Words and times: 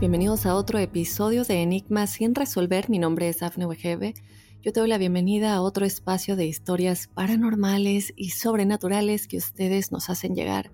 Bienvenidos 0.00 0.44
a 0.44 0.56
otro 0.56 0.78
episodio 0.78 1.44
de 1.44 1.62
Enigmas 1.62 2.10
sin 2.10 2.34
resolver. 2.34 2.90
Mi 2.90 2.98
nombre 2.98 3.28
es 3.28 3.42
Afne 3.42 3.66
Wegebe. 3.66 4.14
Yo 4.60 4.72
te 4.72 4.80
doy 4.80 4.88
la 4.88 4.98
bienvenida 4.98 5.54
a 5.54 5.62
otro 5.62 5.86
espacio 5.86 6.36
de 6.36 6.46
historias 6.46 7.06
paranormales 7.06 8.12
y 8.16 8.30
sobrenaturales 8.30 9.28
que 9.28 9.36
ustedes 9.36 9.92
nos 9.92 10.10
hacen 10.10 10.34
llegar. 10.34 10.72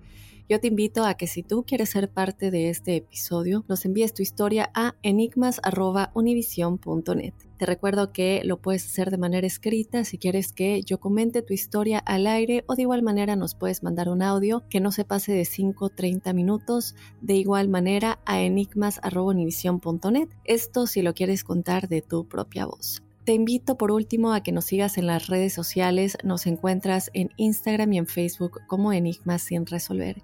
Yo 0.49 0.59
te 0.59 0.67
invito 0.67 1.05
a 1.05 1.13
que 1.15 1.27
si 1.27 1.43
tú 1.43 1.63
quieres 1.65 1.89
ser 1.89 2.09
parte 2.09 2.51
de 2.51 2.69
este 2.69 2.97
episodio, 2.97 3.63
nos 3.67 3.85
envíes 3.85 4.13
tu 4.13 4.21
historia 4.21 4.69
a 4.73 4.95
enigmas.univision.net. 5.01 7.33
Te 7.57 7.65
recuerdo 7.65 8.11
que 8.11 8.41
lo 8.43 8.57
puedes 8.57 8.85
hacer 8.85 9.11
de 9.11 9.17
manera 9.17 9.45
escrita 9.45 10.03
si 10.03 10.17
quieres 10.17 10.51
que 10.51 10.81
yo 10.81 10.99
comente 10.99 11.43
tu 11.43 11.53
historia 11.53 11.99
al 11.99 12.25
aire 12.25 12.63
o 12.67 12.75
de 12.75 12.81
igual 12.81 13.03
manera 13.03 13.35
nos 13.35 13.53
puedes 13.55 13.83
mandar 13.83 14.09
un 14.09 14.23
audio 14.23 14.63
que 14.69 14.79
no 14.79 14.91
se 14.91 15.05
pase 15.05 15.31
de 15.31 15.45
5 15.45 15.85
o 15.85 15.89
30 15.89 16.33
minutos 16.33 16.95
de 17.21 17.35
igual 17.35 17.69
manera 17.69 18.19
a 18.25 18.41
enigmas.univision.net. 18.41 20.29
Esto 20.43 20.87
si 20.87 21.03
lo 21.03 21.13
quieres 21.13 21.43
contar 21.43 21.87
de 21.87 22.01
tu 22.01 22.27
propia 22.27 22.65
voz. 22.65 23.03
Te 23.25 23.33
invito 23.33 23.77
por 23.77 23.91
último 23.91 24.33
a 24.33 24.41
que 24.41 24.51
nos 24.51 24.65
sigas 24.65 24.97
en 24.97 25.05
las 25.05 25.27
redes 25.27 25.53
sociales, 25.53 26.17
nos 26.23 26.47
encuentras 26.47 27.11
en 27.13 27.29
Instagram 27.37 27.93
y 27.93 27.99
en 27.99 28.07
Facebook 28.07 28.61
como 28.67 28.91
Enigmas 28.91 29.43
sin 29.43 29.67
resolver. 29.67 30.23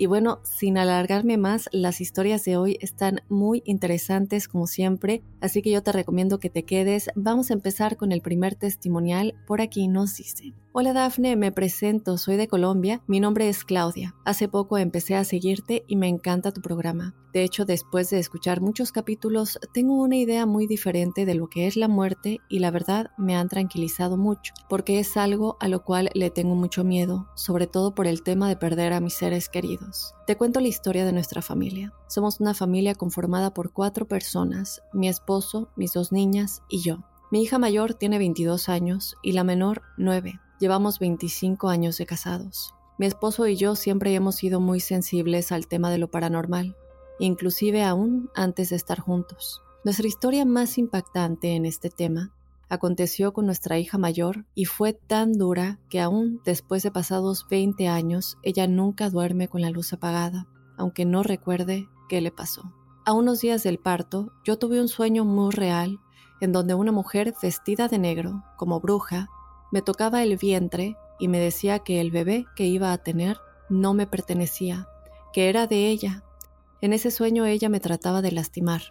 Y 0.00 0.06
bueno, 0.06 0.40
sin 0.44 0.78
alargarme 0.78 1.36
más, 1.36 1.68
las 1.72 2.00
historias 2.00 2.42
de 2.46 2.56
hoy 2.56 2.78
están 2.80 3.20
muy 3.28 3.62
interesantes 3.66 4.48
como 4.48 4.66
siempre, 4.66 5.20
así 5.42 5.60
que 5.60 5.70
yo 5.70 5.82
te 5.82 5.92
recomiendo 5.92 6.40
que 6.40 6.48
te 6.48 6.62
quedes. 6.62 7.10
Vamos 7.16 7.50
a 7.50 7.52
empezar 7.52 7.98
con 7.98 8.10
el 8.10 8.22
primer 8.22 8.54
testimonial. 8.54 9.34
Por 9.46 9.60
aquí 9.60 9.88
nos 9.88 10.16
dice. 10.16 10.54
Hola 10.72 10.92
Dafne, 10.92 11.34
me 11.34 11.50
presento, 11.50 12.16
soy 12.16 12.36
de 12.36 12.46
Colombia, 12.46 13.02
mi 13.08 13.18
nombre 13.18 13.48
es 13.48 13.64
Claudia. 13.64 14.14
Hace 14.24 14.46
poco 14.46 14.78
empecé 14.78 15.16
a 15.16 15.24
seguirte 15.24 15.82
y 15.88 15.96
me 15.96 16.06
encanta 16.06 16.52
tu 16.52 16.60
programa. 16.60 17.12
De 17.32 17.42
hecho, 17.42 17.64
después 17.64 18.08
de 18.10 18.20
escuchar 18.20 18.60
muchos 18.60 18.92
capítulos, 18.92 19.58
tengo 19.72 20.00
una 20.00 20.14
idea 20.14 20.46
muy 20.46 20.68
diferente 20.68 21.26
de 21.26 21.34
lo 21.34 21.48
que 21.48 21.66
es 21.66 21.74
la 21.74 21.88
muerte 21.88 22.38
y 22.48 22.60
la 22.60 22.70
verdad 22.70 23.10
me 23.18 23.34
han 23.34 23.48
tranquilizado 23.48 24.16
mucho, 24.16 24.54
porque 24.68 25.00
es 25.00 25.16
algo 25.16 25.56
a 25.58 25.66
lo 25.66 25.82
cual 25.82 26.08
le 26.14 26.30
tengo 26.30 26.54
mucho 26.54 26.84
miedo, 26.84 27.26
sobre 27.34 27.66
todo 27.66 27.92
por 27.92 28.06
el 28.06 28.22
tema 28.22 28.48
de 28.48 28.54
perder 28.54 28.92
a 28.92 29.00
mis 29.00 29.14
seres 29.14 29.48
queridos. 29.48 30.14
Te 30.24 30.36
cuento 30.36 30.60
la 30.60 30.68
historia 30.68 31.04
de 31.04 31.12
nuestra 31.12 31.42
familia. 31.42 31.92
Somos 32.06 32.38
una 32.38 32.54
familia 32.54 32.94
conformada 32.94 33.52
por 33.52 33.72
cuatro 33.72 34.06
personas, 34.06 34.82
mi 34.92 35.08
esposo, 35.08 35.68
mis 35.74 35.94
dos 35.94 36.12
niñas 36.12 36.62
y 36.68 36.80
yo. 36.80 36.98
Mi 37.32 37.42
hija 37.42 37.58
mayor 37.58 37.94
tiene 37.94 38.18
22 38.18 38.68
años 38.68 39.16
y 39.20 39.32
la 39.32 39.42
menor 39.42 39.82
9. 39.96 40.38
Llevamos 40.60 40.98
25 40.98 41.70
años 41.70 41.96
de 41.96 42.04
casados. 42.04 42.74
Mi 42.98 43.06
esposo 43.06 43.46
y 43.46 43.56
yo 43.56 43.76
siempre 43.76 44.14
hemos 44.14 44.34
sido 44.34 44.60
muy 44.60 44.78
sensibles 44.80 45.52
al 45.52 45.66
tema 45.66 45.90
de 45.90 45.96
lo 45.96 46.10
paranormal, 46.10 46.76
inclusive 47.18 47.82
aún 47.82 48.28
antes 48.34 48.68
de 48.68 48.76
estar 48.76 49.00
juntos. 49.00 49.62
Nuestra 49.84 50.06
historia 50.06 50.44
más 50.44 50.76
impactante 50.76 51.56
en 51.56 51.64
este 51.64 51.88
tema 51.88 52.34
aconteció 52.68 53.32
con 53.32 53.46
nuestra 53.46 53.78
hija 53.78 53.96
mayor 53.96 54.44
y 54.54 54.66
fue 54.66 54.92
tan 54.92 55.32
dura 55.32 55.80
que 55.88 55.98
aún 55.98 56.42
después 56.44 56.82
de 56.82 56.90
pasados 56.90 57.46
20 57.48 57.88
años 57.88 58.36
ella 58.42 58.66
nunca 58.66 59.08
duerme 59.08 59.48
con 59.48 59.62
la 59.62 59.70
luz 59.70 59.94
apagada, 59.94 60.46
aunque 60.76 61.06
no 61.06 61.22
recuerde 61.22 61.88
qué 62.10 62.20
le 62.20 62.32
pasó. 62.32 62.70
A 63.06 63.14
unos 63.14 63.40
días 63.40 63.62
del 63.62 63.78
parto, 63.78 64.30
yo 64.44 64.58
tuve 64.58 64.78
un 64.78 64.88
sueño 64.88 65.24
muy 65.24 65.52
real 65.52 66.00
en 66.42 66.52
donde 66.52 66.74
una 66.74 66.92
mujer 66.92 67.32
vestida 67.42 67.88
de 67.88 67.98
negro, 67.98 68.44
como 68.58 68.78
bruja, 68.78 69.30
me 69.70 69.82
tocaba 69.82 70.22
el 70.22 70.36
vientre 70.36 70.96
y 71.18 71.28
me 71.28 71.38
decía 71.38 71.78
que 71.80 72.00
el 72.00 72.10
bebé 72.10 72.46
que 72.56 72.66
iba 72.66 72.92
a 72.92 72.98
tener 72.98 73.38
no 73.68 73.94
me 73.94 74.06
pertenecía, 74.06 74.88
que 75.32 75.48
era 75.48 75.66
de 75.66 75.88
ella. 75.88 76.24
En 76.80 76.92
ese 76.92 77.10
sueño 77.10 77.46
ella 77.46 77.68
me 77.68 77.80
trataba 77.80 78.22
de 78.22 78.32
lastimar 78.32 78.82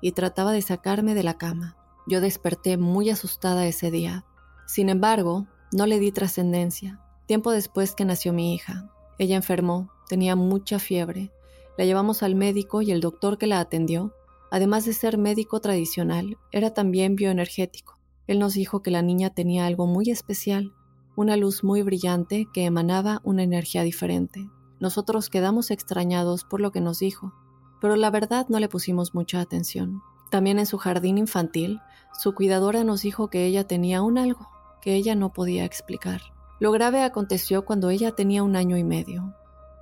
y 0.00 0.12
trataba 0.12 0.52
de 0.52 0.62
sacarme 0.62 1.14
de 1.14 1.22
la 1.22 1.38
cama. 1.38 1.76
Yo 2.06 2.20
desperté 2.20 2.76
muy 2.76 3.10
asustada 3.10 3.66
ese 3.66 3.90
día. 3.90 4.24
Sin 4.66 4.88
embargo, 4.88 5.46
no 5.72 5.86
le 5.86 5.98
di 5.98 6.12
trascendencia. 6.12 7.00
Tiempo 7.26 7.50
después 7.50 7.94
que 7.94 8.04
nació 8.04 8.32
mi 8.32 8.54
hija, 8.54 8.90
ella 9.18 9.36
enfermó, 9.36 9.90
tenía 10.08 10.36
mucha 10.36 10.78
fiebre. 10.78 11.30
La 11.76 11.84
llevamos 11.84 12.22
al 12.22 12.34
médico 12.34 12.82
y 12.82 12.90
el 12.90 13.00
doctor 13.00 13.38
que 13.38 13.46
la 13.46 13.60
atendió, 13.60 14.14
además 14.50 14.84
de 14.84 14.94
ser 14.94 15.18
médico 15.18 15.60
tradicional, 15.60 16.38
era 16.50 16.72
también 16.72 17.16
bioenergético. 17.16 17.97
Él 18.28 18.38
nos 18.38 18.54
dijo 18.54 18.82
que 18.82 18.92
la 18.92 19.02
niña 19.02 19.30
tenía 19.30 19.66
algo 19.66 19.86
muy 19.86 20.10
especial, 20.10 20.74
una 21.16 21.36
luz 21.36 21.64
muy 21.64 21.82
brillante 21.82 22.46
que 22.52 22.64
emanaba 22.64 23.20
una 23.24 23.42
energía 23.42 23.82
diferente. 23.82 24.48
Nosotros 24.78 25.30
quedamos 25.30 25.72
extrañados 25.72 26.44
por 26.44 26.60
lo 26.60 26.70
que 26.70 26.80
nos 26.80 27.00
dijo, 27.00 27.32
pero 27.80 27.96
la 27.96 28.10
verdad 28.10 28.46
no 28.48 28.60
le 28.60 28.68
pusimos 28.68 29.14
mucha 29.14 29.40
atención. 29.40 30.02
También 30.30 30.58
en 30.58 30.66
su 30.66 30.78
jardín 30.78 31.18
infantil, 31.18 31.80
su 32.12 32.34
cuidadora 32.34 32.84
nos 32.84 33.02
dijo 33.02 33.28
que 33.30 33.46
ella 33.46 33.66
tenía 33.66 34.02
un 34.02 34.18
algo 34.18 34.48
que 34.82 34.94
ella 34.94 35.14
no 35.14 35.32
podía 35.32 35.64
explicar. 35.64 36.20
Lo 36.60 36.70
grave 36.70 37.02
aconteció 37.02 37.64
cuando 37.64 37.90
ella 37.90 38.12
tenía 38.12 38.42
un 38.42 38.56
año 38.56 38.76
y 38.76 38.84
medio, 38.84 39.34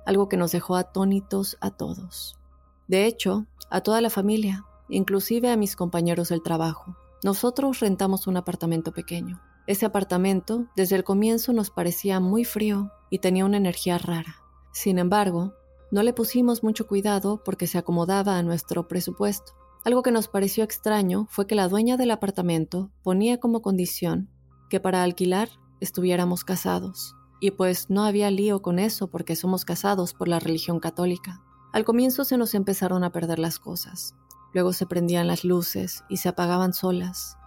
algo 0.05 0.29
que 0.29 0.37
nos 0.37 0.51
dejó 0.51 0.75
atónitos 0.75 1.57
a 1.59 1.71
todos. 1.71 2.39
De 2.87 3.05
hecho, 3.05 3.45
a 3.69 3.81
toda 3.81 3.99
la 3.99 4.09
familia, 4.09 4.65
inclusive 4.87 5.51
a 5.51 5.57
mis 5.57 5.75
compañeros 5.75 6.29
del 6.29 6.41
trabajo. 6.41 6.95
Nosotros 7.23 7.79
rentamos 7.79 8.27
un 8.27 8.37
apartamento 8.37 8.91
pequeño. 8.91 9.41
Ese 9.65 9.85
apartamento 9.85 10.67
desde 10.75 10.95
el 10.95 11.03
comienzo 11.03 11.51
nos 11.51 11.71
parecía 11.71 12.19
muy 12.19 12.45
frío 12.45 12.91
y 13.09 13.19
tenía 13.19 13.45
una 13.45 13.57
energía 13.57 13.97
rara. 13.97 14.37
Sin 14.71 14.99
embargo, 14.99 15.53
no 15.91 16.03
le 16.03 16.13
pusimos 16.13 16.63
mucho 16.63 16.85
cuidado 16.85 17.41
porque 17.43 17.65
se 17.65 17.77
acomodaba 17.77 18.37
a 18.37 18.43
nuestro 18.43 18.87
presupuesto. 18.87 19.53
Algo 19.83 20.03
que 20.03 20.11
nos 20.11 20.27
pareció 20.27 20.63
extraño 20.63 21.27
fue 21.29 21.47
que 21.47 21.55
la 21.55 21.67
dueña 21.67 21.97
del 21.97 22.11
apartamento 22.11 22.91
ponía 23.03 23.39
como 23.39 23.61
condición 23.61 24.29
que 24.69 24.79
para 24.79 25.01
alquilar 25.01 25.49
estuviéramos 25.79 26.43
casados. 26.43 27.15
Y 27.39 27.51
pues 27.51 27.89
no 27.89 28.03
había 28.03 28.29
lío 28.31 28.61
con 28.61 28.79
eso 28.79 29.09
porque 29.09 29.35
somos 29.35 29.65
casados 29.65 30.13
por 30.13 30.27
la 30.27 30.39
religión 30.39 30.79
católica. 30.79 31.41
Al 31.71 31.85
comienzo 31.85 32.25
se 32.25 32.37
nos 32.37 32.53
empezaron 32.53 33.03
a 33.03 33.11
perder 33.11 33.39
las 33.39 33.59
cosas. 33.59 34.15
Luego 34.53 34.73
se 34.73 34.85
prendían 34.85 35.27
las 35.27 35.43
luces 35.43 36.03
y 36.09 36.17
se 36.17 36.29
apagaban 36.29 36.73
solas. 36.73 37.37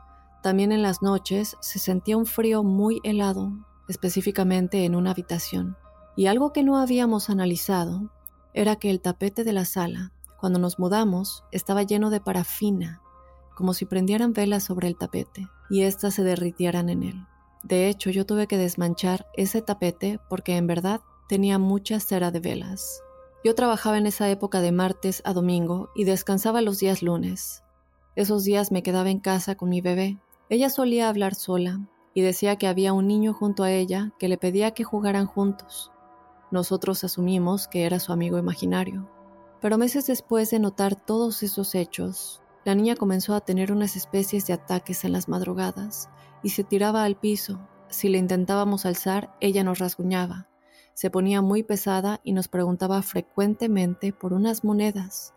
También 0.42 0.72
en 0.72 0.82
las 0.82 1.02
noches 1.02 1.56
se 1.60 1.78
sentía 1.78 2.16
un 2.16 2.26
frío 2.26 2.62
muy 2.62 3.00
helado, 3.04 3.52
específicamente 3.88 4.84
en 4.84 4.94
una 4.94 5.10
habitación. 5.10 5.76
Y 6.16 6.26
algo 6.26 6.52
que 6.52 6.62
no 6.62 6.78
habíamos 6.78 7.30
analizado 7.30 8.10
era 8.54 8.76
que 8.76 8.90
el 8.90 9.00
tapete 9.00 9.44
de 9.44 9.52
la 9.52 9.64
sala, 9.64 10.12
cuando 10.38 10.58
nos 10.58 10.78
mudamos, 10.78 11.44
estaba 11.52 11.82
lleno 11.82 12.10
de 12.10 12.20
parafina, 12.20 13.02
como 13.54 13.74
si 13.74 13.84
prendieran 13.84 14.32
velas 14.32 14.64
sobre 14.64 14.88
el 14.88 14.96
tapete 14.96 15.48
y 15.68 15.82
éstas 15.82 16.14
se 16.14 16.22
derritieran 16.22 16.88
en 16.88 17.02
él. 17.02 17.26
De 17.62 17.88
hecho, 17.88 18.10
yo 18.10 18.24
tuve 18.24 18.46
que 18.46 18.56
desmanchar 18.56 19.26
ese 19.34 19.60
tapete 19.60 20.18
porque 20.30 20.56
en 20.56 20.66
verdad 20.66 21.02
tenía 21.28 21.58
mucha 21.58 22.00
cera 22.00 22.30
de 22.30 22.40
velas. 22.40 23.02
Yo 23.42 23.54
trabajaba 23.54 23.96
en 23.96 24.06
esa 24.06 24.28
época 24.28 24.60
de 24.60 24.70
martes 24.70 25.22
a 25.24 25.32
domingo 25.32 25.88
y 25.94 26.04
descansaba 26.04 26.60
los 26.60 26.78
días 26.78 27.02
lunes. 27.02 27.62
Esos 28.14 28.44
días 28.44 28.70
me 28.70 28.82
quedaba 28.82 29.08
en 29.08 29.18
casa 29.18 29.54
con 29.54 29.70
mi 29.70 29.80
bebé. 29.80 30.18
Ella 30.50 30.68
solía 30.68 31.08
hablar 31.08 31.34
sola 31.34 31.80
y 32.12 32.20
decía 32.20 32.56
que 32.56 32.66
había 32.66 32.92
un 32.92 33.06
niño 33.06 33.32
junto 33.32 33.62
a 33.62 33.70
ella 33.70 34.12
que 34.18 34.28
le 34.28 34.36
pedía 34.36 34.72
que 34.72 34.84
jugaran 34.84 35.24
juntos. 35.24 35.90
Nosotros 36.50 37.02
asumimos 37.02 37.66
que 37.66 37.86
era 37.86 37.98
su 37.98 38.12
amigo 38.12 38.36
imaginario. 38.36 39.08
Pero 39.62 39.78
meses 39.78 40.06
después 40.06 40.50
de 40.50 40.58
notar 40.58 40.94
todos 40.94 41.42
esos 41.42 41.74
hechos, 41.74 42.42
la 42.66 42.74
niña 42.74 42.94
comenzó 42.94 43.34
a 43.34 43.40
tener 43.40 43.72
unas 43.72 43.96
especies 43.96 44.46
de 44.46 44.52
ataques 44.52 45.04
en 45.04 45.12
las 45.12 45.28
madrugadas 45.28 46.10
y 46.42 46.50
se 46.50 46.62
tiraba 46.62 47.04
al 47.04 47.16
piso. 47.16 47.58
Si 47.88 48.10
le 48.10 48.18
intentábamos 48.18 48.84
alzar, 48.84 49.34
ella 49.40 49.64
nos 49.64 49.78
rasguñaba. 49.78 50.49
Se 51.00 51.08
ponía 51.08 51.40
muy 51.40 51.62
pesada 51.62 52.20
y 52.24 52.34
nos 52.34 52.48
preguntaba 52.48 53.00
frecuentemente 53.00 54.12
por 54.12 54.34
unas 54.34 54.64
monedas. 54.64 55.32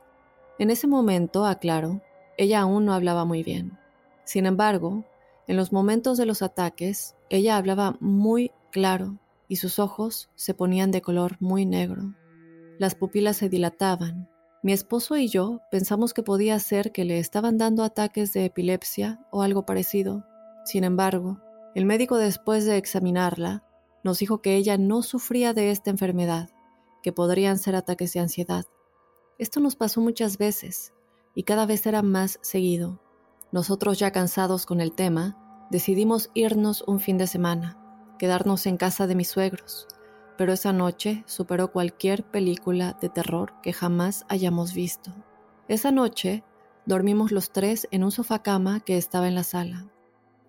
En 0.60 0.70
ese 0.70 0.88
momento, 0.88 1.46
aclaro, 1.46 2.02
ella 2.38 2.60
aún 2.60 2.84
no 2.84 2.94
hablaba 2.94 3.24
muy 3.24 3.44
bien. 3.44 3.80
Sin 4.26 4.46
embargo, 4.46 5.06
en 5.48 5.56
los 5.56 5.72
momentos 5.72 6.18
de 6.18 6.26
los 6.26 6.42
ataques, 6.42 7.16
ella 7.30 7.56
hablaba 7.56 7.96
muy 8.02 8.52
claro 8.74 9.20
y 9.48 9.56
sus 9.56 9.80
ojos 9.80 10.30
se 10.36 10.54
ponían 10.54 10.92
de 10.92 11.02
color 11.02 11.38
muy 11.40 11.66
negro. 11.66 12.14
Las 12.78 12.94
pupilas 12.94 13.38
se 13.38 13.48
dilataban. 13.48 14.30
Mi 14.64 14.74
esposo 14.74 15.16
y 15.16 15.30
yo 15.30 15.62
pensamos 15.72 16.14
que 16.14 16.24
podía 16.24 16.60
ser 16.60 16.92
que 16.92 17.06
le 17.06 17.20
estaban 17.20 17.58
dando 17.58 17.86
ataques 17.86 18.34
de 18.34 18.44
epilepsia 18.44 19.26
o 19.32 19.44
algo 19.44 19.66
parecido, 19.66 20.26
sin 20.66 20.84
embargo, 20.84 21.40
el 21.74 21.86
médico 21.86 22.18
después 22.18 22.66
de 22.66 22.76
examinarla 22.76 23.64
nos 24.04 24.20
dijo 24.20 24.42
que 24.42 24.56
ella 24.56 24.78
no 24.78 25.02
sufría 25.02 25.54
de 25.54 25.72
esta 25.72 25.90
enfermedad, 25.90 26.50
que 27.02 27.12
podrían 27.12 27.58
ser 27.58 27.76
ataques 27.76 28.14
de 28.14 28.20
ansiedad. 28.20 28.66
Esto 29.38 29.60
nos 29.60 29.76
pasó 29.76 30.02
muchas 30.02 30.38
veces 30.38 30.94
y 31.36 31.44
cada 31.44 31.66
vez 31.66 31.86
era 31.86 32.02
más 32.02 32.40
seguido. 32.42 33.02
Nosotros 33.52 34.00
ya 34.00 34.12
cansados 34.12 34.66
con 34.66 34.82
el 34.82 34.94
tema, 34.94 35.68
decidimos 35.70 36.30
irnos 36.34 36.84
un 36.88 37.00
fin 37.00 37.18
de 37.18 37.28
semana, 37.28 37.78
quedarnos 38.20 38.66
en 38.66 38.78
casa 38.78 39.08
de 39.08 39.16
mis 39.16 39.30
suegros, 39.30 39.88
pero 40.38 40.54
esa 40.54 40.74
noche 40.74 41.24
superó 41.26 41.72
cualquier 41.72 42.24
película 42.24 42.98
de 43.00 43.10
terror 43.10 43.54
que 43.62 43.74
jamás 43.74 44.26
hayamos 44.30 44.74
visto. 44.74 45.12
Esa 45.68 45.92
noche 45.92 46.44
dormimos 46.86 47.32
los 47.32 47.52
tres 47.52 47.88
en 47.92 48.04
un 48.04 48.12
sofá 48.12 48.44
cama 48.44 48.80
que 48.82 48.98
estaba 48.98 49.28
en 49.28 49.36
la 49.36 49.44
sala 49.44 49.88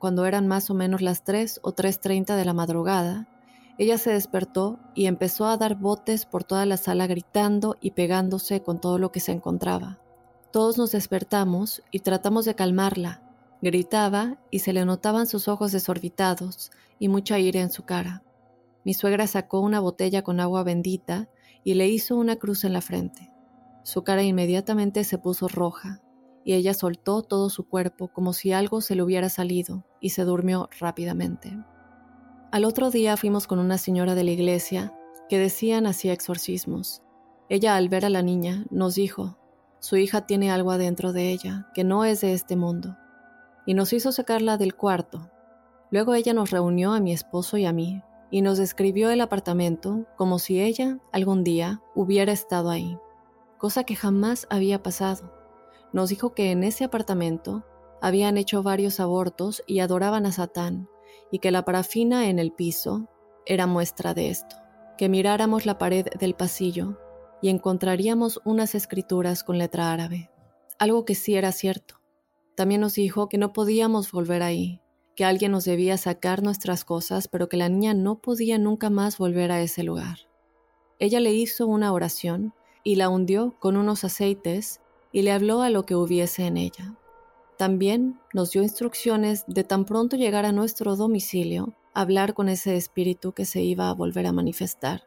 cuando 0.05 0.27
eran 0.27 0.47
más 0.47 0.69
o 0.69 0.75
menos 0.75 1.01
las 1.01 1.25
3 1.25 1.61
o 1.63 1.75
3.30 1.75 2.37
de 2.37 2.45
la 2.45 2.53
madrugada, 2.53 3.27
ella 3.77 3.99
se 3.99 4.13
despertó 4.13 4.79
y 4.95 5.07
empezó 5.07 5.47
a 5.47 5.57
dar 5.57 5.75
botes 5.75 6.27
por 6.27 6.45
toda 6.45 6.65
la 6.65 6.77
sala 6.77 7.09
gritando 7.09 7.77
y 7.81 7.91
pegándose 7.91 8.63
con 8.63 8.81
todo 8.81 8.99
lo 8.99 9.11
que 9.11 9.19
se 9.21 9.33
encontraba. 9.33 9.99
Todos 10.53 10.79
nos 10.79 10.93
despertamos 10.93 11.83
y 11.91 11.99
tratamos 12.01 12.45
de 12.45 12.55
calmarla. 12.55 13.23
Gritaba 13.61 14.39
y 14.53 14.61
se 14.61 14.73
le 14.73 14.85
notaban 14.85 15.27
sus 15.27 15.49
ojos 15.49 15.73
desorbitados 15.73 16.71
y 17.01 17.09
mucha 17.09 17.41
ira 17.41 17.61
en 17.61 17.71
su 17.71 17.85
cara. 17.85 18.23
Mi 18.85 18.95
suegra 18.95 19.27
sacó 19.27 19.61
una 19.61 19.81
botella 19.81 20.23
con 20.23 20.39
agua 20.39 20.63
bendita 20.63 21.29
y 21.65 21.75
le 21.75 21.89
hizo 21.89 22.17
una 22.17 22.37
cruz 22.37 22.63
en 22.63 22.75
la 22.75 22.81
frente. 22.81 23.33
Su 23.83 24.05
cara 24.05 24.23
inmediatamente 24.23 25.03
se 25.03 25.19
puso 25.19 25.49
roja 25.49 26.01
y 26.45 26.53
ella 26.53 26.75
soltó 26.75 27.23
todo 27.23 27.51
su 27.51 27.67
cuerpo 27.67 28.09
como 28.09 28.33
si 28.35 28.53
algo 28.53 28.81
se 28.81 28.95
le 28.95 29.03
hubiera 29.03 29.31
salido 29.31 29.85
y 30.01 30.11
se 30.11 30.23
durmió 30.23 30.69
rápidamente. 30.79 31.59
Al 32.55 32.65
otro 32.65 32.93
día 32.93 33.17
fuimos 33.17 33.49
con 33.49 33.59
una 33.59 33.79
señora 33.79 34.15
de 34.15 34.23
la 34.23 34.31
iglesia 34.31 34.97
que 35.29 35.41
decían 35.41 35.89
hacía 35.89 36.13
exorcismos. 36.13 37.03
Ella 37.49 37.75
al 37.75 37.89
ver 37.89 38.05
a 38.05 38.11
la 38.11 38.23
niña 38.23 38.65
nos 38.71 38.95
dijo, 38.95 39.37
su 39.81 39.97
hija 39.97 40.25
tiene 40.29 40.53
algo 40.53 40.71
adentro 40.71 41.13
de 41.13 41.33
ella 41.33 41.67
que 41.75 41.83
no 41.83 42.05
es 42.05 42.21
de 42.21 42.33
este 42.33 42.55
mundo, 42.55 42.97
y 43.67 43.75
nos 43.75 43.93
hizo 43.93 44.13
sacarla 44.13 44.57
del 44.57 44.77
cuarto. 44.77 45.33
Luego 45.91 46.15
ella 46.15 46.33
nos 46.33 46.53
reunió 46.53 46.93
a 46.93 47.01
mi 47.01 47.13
esposo 47.13 47.57
y 47.57 47.65
a 47.65 47.73
mí 47.73 48.05
y 48.31 48.41
nos 48.41 48.57
describió 48.59 49.11
el 49.11 49.21
apartamento 49.21 50.07
como 50.17 50.39
si 50.39 50.61
ella 50.61 51.01
algún 51.11 51.43
día 51.43 51.83
hubiera 51.97 52.31
estado 52.31 52.71
ahí, 52.71 52.97
cosa 53.59 53.83
que 53.83 53.97
jamás 53.97 54.47
había 54.49 54.81
pasado 54.81 55.35
nos 55.93 56.09
dijo 56.09 56.35
que 56.35 56.53
en 56.53 56.63
ese 56.63 56.85
apartamento 56.85 57.65
habían 58.01 58.37
hecho 58.37 58.63
varios 58.63 59.01
abortos 59.01 59.65
y 59.67 59.81
adoraban 59.81 60.25
a 60.25 60.31
Satán, 60.31 60.89
y 61.35 61.41
que 61.41 61.51
la 61.51 61.65
parafina 61.65 62.29
en 62.29 62.39
el 62.39 62.53
piso 62.53 63.09
era 63.45 63.67
muestra 63.67 64.15
de 64.15 64.31
esto, 64.31 64.55
que 64.97 65.09
miráramos 65.09 65.67
la 65.67 65.79
pared 65.79 66.07
del 66.21 66.35
pasillo 66.35 66.97
y 67.43 67.49
encontraríamos 67.49 68.41
unas 68.45 68.77
escrituras 68.77 69.43
con 69.43 69.59
letra 69.59 69.93
árabe, 69.93 70.31
algo 70.79 71.05
que 71.05 71.17
sí 71.17 71.35
era 71.35 71.51
cierto. 71.51 71.97
También 72.55 72.81
nos 72.81 72.95
dijo 72.95 73.29
que 73.29 73.37
no 73.37 73.53
podíamos 73.53 74.13
volver 74.13 74.45
ahí, 74.45 74.81
que 75.17 75.25
alguien 75.25 75.51
nos 75.51 75.65
debía 75.65 75.97
sacar 75.97 76.45
nuestras 76.45 76.85
cosas, 76.85 77.27
pero 77.27 77.49
que 77.49 77.57
la 77.57 77.69
niña 77.69 77.95
no 77.95 78.21
podía 78.21 78.57
nunca 78.57 78.89
más 78.89 79.19
volver 79.19 79.51
a 79.51 79.61
ese 79.61 79.83
lugar. 79.83 80.19
Ella 81.01 81.19
le 81.19 81.33
hizo 81.33 81.67
una 81.67 81.93
oración 81.93 82.55
y 82.85 82.95
la 82.95 83.09
hundió 83.09 83.57
con 83.59 83.77
unos 83.77 84.05
aceites 84.05 84.81
y 85.11 85.23
le 85.23 85.33
habló 85.33 85.63
a 85.63 85.71
lo 85.71 85.85
que 85.85 85.97
hubiese 85.97 86.47
en 86.47 86.59
ella. 86.59 86.97
También 87.65 88.21
nos 88.35 88.51
dio 88.51 88.63
instrucciones 88.63 89.47
de 89.47 89.65
tan 89.65 89.87
pronto 89.87 90.17
llegar 90.17 90.45
a 90.45 90.53
nuestro 90.53 90.97
domicilio, 90.97 91.73
hablar 91.95 92.35
con 92.35 92.51
ese 92.51 92.77
espíritu 92.77 93.33
que 93.33 93.47
se 93.47 93.63
iba 93.63 93.89
a 93.89 93.95
volver 93.95 94.27
a 94.27 94.33
manifestar 94.33 95.05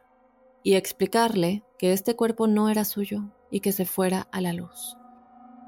y 0.64 0.74
explicarle 0.74 1.62
que 1.78 1.92
este 1.92 2.16
cuerpo 2.16 2.48
no 2.48 2.68
era 2.68 2.84
suyo 2.84 3.30
y 3.52 3.60
que 3.60 3.70
se 3.70 3.84
fuera 3.84 4.26
a 4.32 4.40
la 4.40 4.52
luz. 4.52 4.96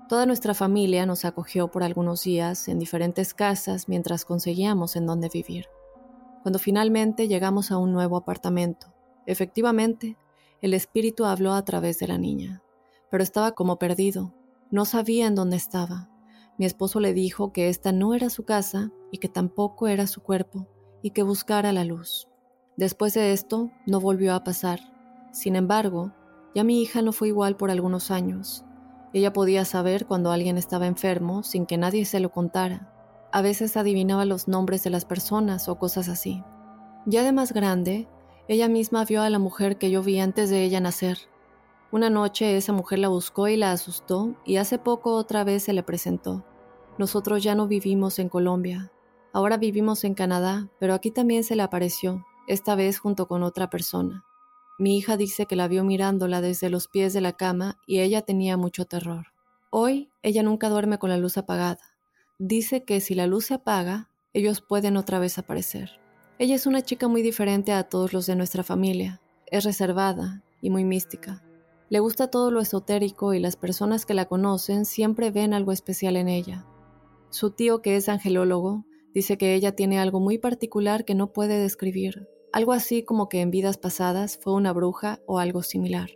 Toda 0.08 0.26
nuestra 0.26 0.52
familia 0.52 1.06
nos 1.06 1.24
acogió 1.24 1.68
por 1.68 1.84
algunos 1.84 2.24
días 2.24 2.66
en 2.66 2.80
diferentes 2.80 3.34
casas 3.34 3.88
mientras 3.88 4.24
conseguíamos 4.24 4.96
en 4.96 5.06
dónde 5.06 5.28
vivir. 5.32 5.66
Cuando 6.42 6.58
finalmente 6.58 7.28
llegamos 7.28 7.70
a 7.70 7.78
un 7.78 7.92
nuevo 7.92 8.16
apartamento, 8.16 8.92
efectivamente, 9.26 10.16
el 10.60 10.74
espíritu 10.74 11.24
habló 11.24 11.52
a 11.52 11.64
través 11.64 12.00
de 12.00 12.08
la 12.08 12.18
niña 12.18 12.64
pero 13.10 13.22
estaba 13.22 13.52
como 13.52 13.76
perdido. 13.76 14.32
No 14.70 14.84
sabía 14.84 15.26
en 15.26 15.34
dónde 15.34 15.56
estaba. 15.56 16.09
Mi 16.60 16.66
esposo 16.66 17.00
le 17.00 17.14
dijo 17.14 17.54
que 17.54 17.70
esta 17.70 17.90
no 17.90 18.12
era 18.12 18.28
su 18.28 18.44
casa 18.44 18.90
y 19.10 19.16
que 19.16 19.30
tampoco 19.30 19.88
era 19.88 20.06
su 20.06 20.20
cuerpo 20.20 20.68
y 21.00 21.12
que 21.12 21.22
buscara 21.22 21.72
la 21.72 21.86
luz. 21.86 22.28
Después 22.76 23.14
de 23.14 23.32
esto, 23.32 23.70
no 23.86 23.98
volvió 23.98 24.34
a 24.34 24.44
pasar. 24.44 24.78
Sin 25.32 25.56
embargo, 25.56 26.12
ya 26.54 26.62
mi 26.62 26.82
hija 26.82 27.00
no 27.00 27.12
fue 27.12 27.28
igual 27.28 27.56
por 27.56 27.70
algunos 27.70 28.10
años. 28.10 28.66
Ella 29.14 29.32
podía 29.32 29.64
saber 29.64 30.04
cuando 30.04 30.32
alguien 30.32 30.58
estaba 30.58 30.86
enfermo 30.86 31.44
sin 31.44 31.64
que 31.64 31.78
nadie 31.78 32.04
se 32.04 32.20
lo 32.20 32.30
contara. 32.30 32.92
A 33.32 33.40
veces 33.40 33.78
adivinaba 33.78 34.26
los 34.26 34.46
nombres 34.46 34.84
de 34.84 34.90
las 34.90 35.06
personas 35.06 35.66
o 35.66 35.78
cosas 35.78 36.10
así. 36.10 36.44
Ya 37.06 37.22
de 37.22 37.32
más 37.32 37.54
grande, 37.54 38.06
ella 38.48 38.68
misma 38.68 39.06
vio 39.06 39.22
a 39.22 39.30
la 39.30 39.38
mujer 39.38 39.78
que 39.78 39.90
yo 39.90 40.02
vi 40.02 40.20
antes 40.20 40.50
de 40.50 40.62
ella 40.62 40.80
nacer. 40.80 41.16
Una 41.90 42.10
noche 42.10 42.58
esa 42.58 42.74
mujer 42.74 42.98
la 42.98 43.08
buscó 43.08 43.48
y 43.48 43.56
la 43.56 43.72
asustó 43.72 44.34
y 44.44 44.58
hace 44.58 44.78
poco 44.78 45.14
otra 45.14 45.42
vez 45.42 45.62
se 45.62 45.72
le 45.72 45.82
presentó. 45.82 46.44
Nosotros 47.00 47.42
ya 47.42 47.54
no 47.54 47.66
vivimos 47.66 48.18
en 48.18 48.28
Colombia. 48.28 48.92
Ahora 49.32 49.56
vivimos 49.56 50.04
en 50.04 50.12
Canadá, 50.12 50.68
pero 50.78 50.92
aquí 50.92 51.10
también 51.10 51.44
se 51.44 51.56
le 51.56 51.62
apareció, 51.62 52.26
esta 52.46 52.74
vez 52.74 52.98
junto 52.98 53.26
con 53.26 53.42
otra 53.42 53.70
persona. 53.70 54.26
Mi 54.78 54.98
hija 54.98 55.16
dice 55.16 55.46
que 55.46 55.56
la 55.56 55.66
vio 55.66 55.82
mirándola 55.82 56.42
desde 56.42 56.68
los 56.68 56.88
pies 56.88 57.14
de 57.14 57.22
la 57.22 57.32
cama 57.32 57.78
y 57.86 58.00
ella 58.00 58.20
tenía 58.20 58.58
mucho 58.58 58.84
terror. 58.84 59.28
Hoy 59.70 60.10
ella 60.22 60.42
nunca 60.42 60.68
duerme 60.68 60.98
con 60.98 61.08
la 61.08 61.16
luz 61.16 61.38
apagada. 61.38 61.80
Dice 62.38 62.84
que 62.84 63.00
si 63.00 63.14
la 63.14 63.26
luz 63.26 63.46
se 63.46 63.54
apaga, 63.54 64.10
ellos 64.34 64.60
pueden 64.60 64.98
otra 64.98 65.18
vez 65.18 65.38
aparecer. 65.38 65.92
Ella 66.38 66.54
es 66.54 66.66
una 66.66 66.82
chica 66.82 67.08
muy 67.08 67.22
diferente 67.22 67.72
a 67.72 67.84
todos 67.84 68.12
los 68.12 68.26
de 68.26 68.36
nuestra 68.36 68.62
familia. 68.62 69.22
Es 69.46 69.64
reservada 69.64 70.42
y 70.60 70.68
muy 70.68 70.84
mística. 70.84 71.42
Le 71.88 71.98
gusta 71.98 72.28
todo 72.28 72.50
lo 72.50 72.60
esotérico 72.60 73.32
y 73.32 73.40
las 73.40 73.56
personas 73.56 74.04
que 74.04 74.12
la 74.12 74.26
conocen 74.26 74.84
siempre 74.84 75.30
ven 75.30 75.54
algo 75.54 75.72
especial 75.72 76.16
en 76.16 76.28
ella. 76.28 76.66
Su 77.30 77.52
tío, 77.52 77.80
que 77.80 77.96
es 77.96 78.08
angelólogo, 78.08 78.84
dice 79.14 79.38
que 79.38 79.54
ella 79.54 79.76
tiene 79.76 80.00
algo 80.00 80.18
muy 80.18 80.38
particular 80.38 81.04
que 81.04 81.14
no 81.14 81.32
puede 81.32 81.58
describir, 81.60 82.28
algo 82.52 82.72
así 82.72 83.04
como 83.04 83.28
que 83.28 83.40
en 83.40 83.52
vidas 83.52 83.78
pasadas 83.78 84.38
fue 84.42 84.52
una 84.54 84.72
bruja 84.72 85.20
o 85.26 85.38
algo 85.38 85.62
similar. 85.62 86.10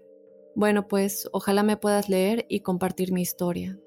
Bueno, 0.57 0.89
pues 0.89 1.29
ojalá 1.33 1.63
me 1.63 1.77
puedas 1.77 2.09
leer 2.09 2.47
y 2.49 2.61
compartir 2.61 3.13
mi 3.13 3.23
historia. 3.23 3.79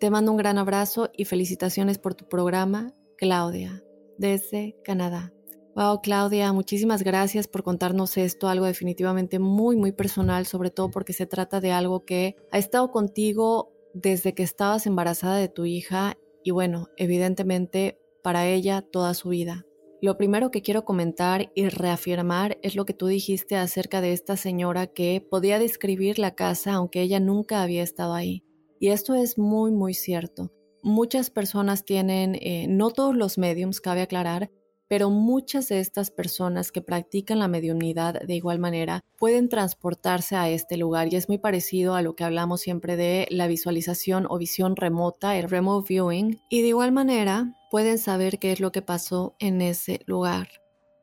Te 0.00 0.10
mando 0.10 0.32
un 0.32 0.36
gran 0.36 0.58
abrazo 0.58 1.10
y 1.16 1.24
felicitaciones 1.26 1.98
por 1.98 2.14
tu 2.14 2.28
programa, 2.28 2.92
Claudia, 3.16 3.84
desde 4.16 4.76
Canadá. 4.82 5.32
Wow, 5.76 6.00
Claudia, 6.02 6.52
muchísimas 6.52 7.04
gracias 7.04 7.46
por 7.46 7.62
contarnos 7.62 8.16
esto, 8.16 8.48
algo 8.48 8.66
definitivamente 8.66 9.38
muy, 9.38 9.76
muy 9.76 9.92
personal, 9.92 10.44
sobre 10.46 10.70
todo 10.70 10.90
porque 10.90 11.12
se 11.12 11.26
trata 11.26 11.60
de 11.60 11.70
algo 11.70 12.04
que 12.04 12.34
ha 12.50 12.58
estado 12.58 12.90
contigo 12.90 13.72
desde 13.94 14.34
que 14.34 14.42
estabas 14.42 14.86
embarazada 14.86 15.36
de 15.36 15.48
tu 15.48 15.64
hija 15.64 16.16
y 16.44 16.50
bueno, 16.50 16.88
evidentemente 16.96 18.00
para 18.22 18.46
ella 18.46 18.82
toda 18.82 19.14
su 19.14 19.30
vida. 19.30 19.64
Lo 20.00 20.16
primero 20.16 20.52
que 20.52 20.62
quiero 20.62 20.84
comentar 20.84 21.50
y 21.56 21.68
reafirmar 21.68 22.58
es 22.62 22.76
lo 22.76 22.84
que 22.84 22.94
tú 22.94 23.08
dijiste 23.08 23.56
acerca 23.56 24.00
de 24.00 24.12
esta 24.12 24.36
señora 24.36 24.86
que 24.86 25.26
podía 25.28 25.58
describir 25.58 26.20
la 26.20 26.36
casa 26.36 26.74
aunque 26.74 27.02
ella 27.02 27.18
nunca 27.18 27.62
había 27.62 27.82
estado 27.82 28.14
ahí. 28.14 28.44
Y 28.78 28.88
esto 28.88 29.14
es 29.14 29.38
muy, 29.38 29.72
muy 29.72 29.94
cierto. 29.94 30.52
Muchas 30.82 31.30
personas 31.30 31.84
tienen, 31.84 32.36
eh, 32.36 32.66
no 32.68 32.90
todos 32.90 33.16
los 33.16 33.38
mediums, 33.38 33.80
cabe 33.80 34.02
aclarar, 34.02 34.52
pero 34.88 35.10
muchas 35.10 35.68
de 35.68 35.80
estas 35.80 36.10
personas 36.10 36.72
que 36.72 36.80
practican 36.80 37.38
la 37.38 37.46
mediunidad 37.46 38.20
de 38.22 38.34
igual 38.34 38.58
manera 38.58 39.04
pueden 39.18 39.50
transportarse 39.50 40.34
a 40.34 40.48
este 40.48 40.78
lugar 40.78 41.12
y 41.12 41.16
es 41.16 41.28
muy 41.28 41.36
parecido 41.36 41.94
a 41.94 42.02
lo 42.02 42.16
que 42.16 42.24
hablamos 42.24 42.62
siempre 42.62 42.96
de 42.96 43.28
la 43.30 43.46
visualización 43.46 44.26
o 44.28 44.38
visión 44.38 44.76
remota, 44.76 45.36
el 45.36 45.50
remote 45.50 45.86
viewing, 45.92 46.40
y 46.48 46.62
de 46.62 46.68
igual 46.68 46.92
manera 46.92 47.54
pueden 47.70 47.98
saber 47.98 48.38
qué 48.38 48.50
es 48.50 48.60
lo 48.60 48.72
que 48.72 48.80
pasó 48.80 49.36
en 49.38 49.60
ese 49.60 50.00
lugar. 50.06 50.48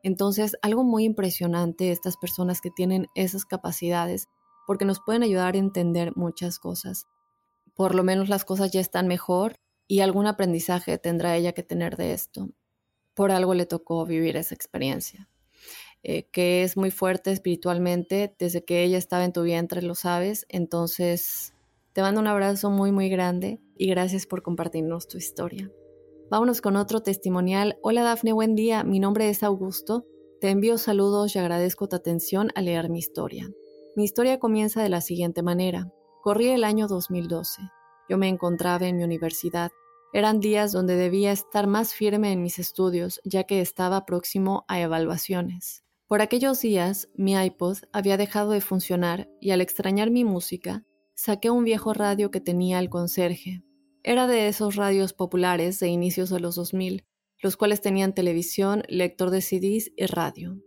Entonces, 0.01 0.57
algo 0.61 0.83
muy 0.83 1.03
impresionante 1.03 1.91
estas 1.91 2.17
personas 2.17 2.61
que 2.61 2.71
tienen 2.71 3.07
esas 3.15 3.45
capacidades 3.45 4.27
porque 4.67 4.85
nos 4.85 4.99
pueden 4.99 5.21
ayudar 5.21 5.53
a 5.53 5.59
entender 5.59 6.15
muchas 6.15 6.57
cosas. 6.57 7.05
Por 7.75 7.93
lo 7.93 8.03
menos 8.03 8.29
las 8.29 8.45
cosas 8.45 8.71
ya 8.71 8.79
están 8.79 9.07
mejor 9.07 9.57
y 9.87 9.99
algún 9.99 10.25
aprendizaje 10.25 10.97
tendrá 10.97 11.35
ella 11.35 11.53
que 11.53 11.61
tener 11.61 11.97
de 11.97 12.13
esto 12.13 12.49
por 13.15 13.31
algo 13.31 13.53
le 13.53 13.65
tocó 13.65 14.05
vivir 14.05 14.37
esa 14.37 14.53
experiencia, 14.53 15.27
eh, 16.03 16.27
que 16.31 16.63
es 16.63 16.77
muy 16.77 16.91
fuerte 16.91 17.31
espiritualmente, 17.31 18.35
desde 18.37 18.63
que 18.63 18.83
ella 18.83 18.97
estaba 18.97 19.25
en 19.25 19.33
tu 19.33 19.41
vientre, 19.41 19.81
lo 19.81 19.95
sabes, 19.95 20.45
entonces 20.49 21.53
te 21.93 22.01
mando 22.01 22.19
un 22.21 22.27
abrazo 22.27 22.69
muy, 22.69 22.91
muy 22.91 23.09
grande 23.09 23.61
y 23.77 23.87
gracias 23.87 24.27
por 24.27 24.43
compartirnos 24.43 25.07
tu 25.07 25.17
historia. 25.17 25.71
Vámonos 26.29 26.59
con 26.59 26.75
otro 26.75 27.01
testimonial. 27.01 27.77
Hola 27.81 28.03
Dafne, 28.03 28.33
buen 28.33 28.55
día, 28.55 28.83
mi 28.83 28.99
nombre 28.99 29.29
es 29.29 29.43
Augusto, 29.43 30.05
te 30.41 30.49
envío 30.49 30.77
saludos 30.77 31.35
y 31.35 31.39
agradezco 31.39 31.87
tu 31.87 31.95
atención 31.95 32.49
al 32.55 32.65
leer 32.65 32.89
mi 32.89 32.99
historia. 32.99 33.49
Mi 33.95 34.03
historia 34.03 34.39
comienza 34.39 34.83
de 34.83 34.89
la 34.89 34.99
siguiente 34.99 35.41
manera. 35.41 35.89
Corrí 36.21 36.49
el 36.49 36.65
año 36.65 36.87
2012. 36.87 37.61
Yo 38.09 38.17
me 38.17 38.27
encontraba 38.27 38.85
en 38.85 38.97
mi 38.97 39.03
universidad 39.03 39.71
eran 40.15 40.39
días 40.39 40.71
donde 40.71 40.95
debía 40.95 41.33
estar 41.33 41.67
más 41.67 41.93
firme 41.93 42.31
en 42.31 42.41
mis 42.41 42.57
estudios, 42.57 43.19
ya 43.25 43.43
que 43.43 43.59
estaba 43.59 44.05
próximo 44.05 44.63
a 44.69 44.79
evaluaciones. 44.79 45.83
Por 46.07 46.21
aquellos 46.21 46.61
días, 46.61 47.09
mi 47.15 47.33
iPod 47.33 47.79
había 47.91 48.15
dejado 48.15 48.51
de 48.51 48.61
funcionar 48.61 49.29
y 49.41 49.51
al 49.51 49.59
extrañar 49.59 50.11
mi 50.11 50.23
música, 50.23 50.85
saqué 51.15 51.49
un 51.49 51.65
viejo 51.65 51.93
radio 51.93 52.31
que 52.31 52.39
tenía 52.39 52.79
el 52.79 52.89
conserje. 52.89 53.65
Era 54.03 54.25
de 54.25 54.47
esos 54.47 54.77
radios 54.77 55.11
populares 55.11 55.81
de 55.81 55.89
inicios 55.89 56.29
de 56.29 56.39
los 56.39 56.55
2000, 56.55 57.03
los 57.41 57.57
cuales 57.57 57.81
tenían 57.81 58.15
televisión, 58.15 58.83
lector 58.87 59.31
de 59.31 59.41
CDs 59.41 59.91
y 59.97 60.05
radio. 60.05 60.57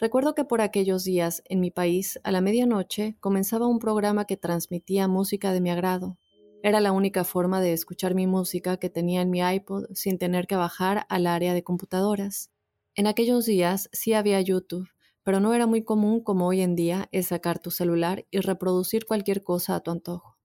Recuerdo 0.00 0.34
que 0.34 0.46
por 0.46 0.62
aquellos 0.62 1.04
días, 1.04 1.42
en 1.50 1.60
mi 1.60 1.70
país, 1.70 2.18
a 2.24 2.32
la 2.32 2.40
medianoche, 2.40 3.18
comenzaba 3.20 3.66
un 3.66 3.80
programa 3.80 4.24
que 4.24 4.38
transmitía 4.38 5.08
música 5.08 5.52
de 5.52 5.60
mi 5.60 5.68
agrado, 5.68 6.16
era 6.62 6.80
la 6.80 6.92
única 6.92 7.24
forma 7.24 7.60
de 7.60 7.72
escuchar 7.72 8.14
mi 8.14 8.26
música 8.26 8.78
que 8.78 8.90
tenía 8.90 9.22
en 9.22 9.30
mi 9.30 9.40
iPod 9.40 9.86
sin 9.94 10.18
tener 10.18 10.46
que 10.46 10.56
bajar 10.56 11.06
al 11.08 11.26
área 11.26 11.54
de 11.54 11.62
computadoras. 11.62 12.50
En 12.94 13.06
aquellos 13.06 13.46
días 13.46 13.88
sí 13.92 14.12
había 14.12 14.40
YouTube, 14.40 14.88
pero 15.22 15.40
no 15.40 15.54
era 15.54 15.66
muy 15.66 15.84
común 15.84 16.20
como 16.20 16.48
hoy 16.48 16.62
en 16.62 16.74
día 16.74 17.08
es 17.12 17.28
sacar 17.28 17.60
tu 17.60 17.70
celular 17.70 18.26
y 18.30 18.40
reproducir 18.40 19.06
cualquier 19.06 19.44
cosa 19.44 19.76
a 19.76 19.80
tu 19.80 19.90
antojo. 19.90 20.36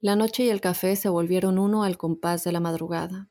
La 0.00 0.16
noche 0.16 0.44
y 0.44 0.48
el 0.48 0.60
café 0.60 0.96
se 0.96 1.08
volvieron 1.08 1.58
uno 1.58 1.84
al 1.84 1.98
compás 1.98 2.42
de 2.44 2.52
la 2.52 2.60
madrugada. 2.60 3.30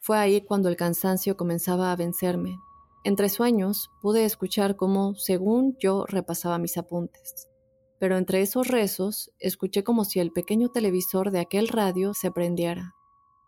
Fue 0.00 0.18
ahí 0.18 0.40
cuando 0.40 0.68
el 0.68 0.76
cansancio 0.76 1.36
comenzaba 1.36 1.92
a 1.92 1.96
vencerme. 1.96 2.58
Entre 3.04 3.28
sueños 3.28 3.90
pude 4.00 4.24
escuchar 4.24 4.76
cómo, 4.76 5.14
según 5.14 5.76
yo, 5.78 6.04
repasaba 6.06 6.58
mis 6.58 6.76
apuntes 6.78 7.48
pero 7.98 8.16
entre 8.16 8.42
esos 8.42 8.68
rezos 8.68 9.30
escuché 9.38 9.84
como 9.84 10.04
si 10.04 10.20
el 10.20 10.32
pequeño 10.32 10.68
televisor 10.68 11.30
de 11.30 11.40
aquel 11.40 11.68
radio 11.68 12.14
se 12.14 12.30
prendiera. 12.30 12.94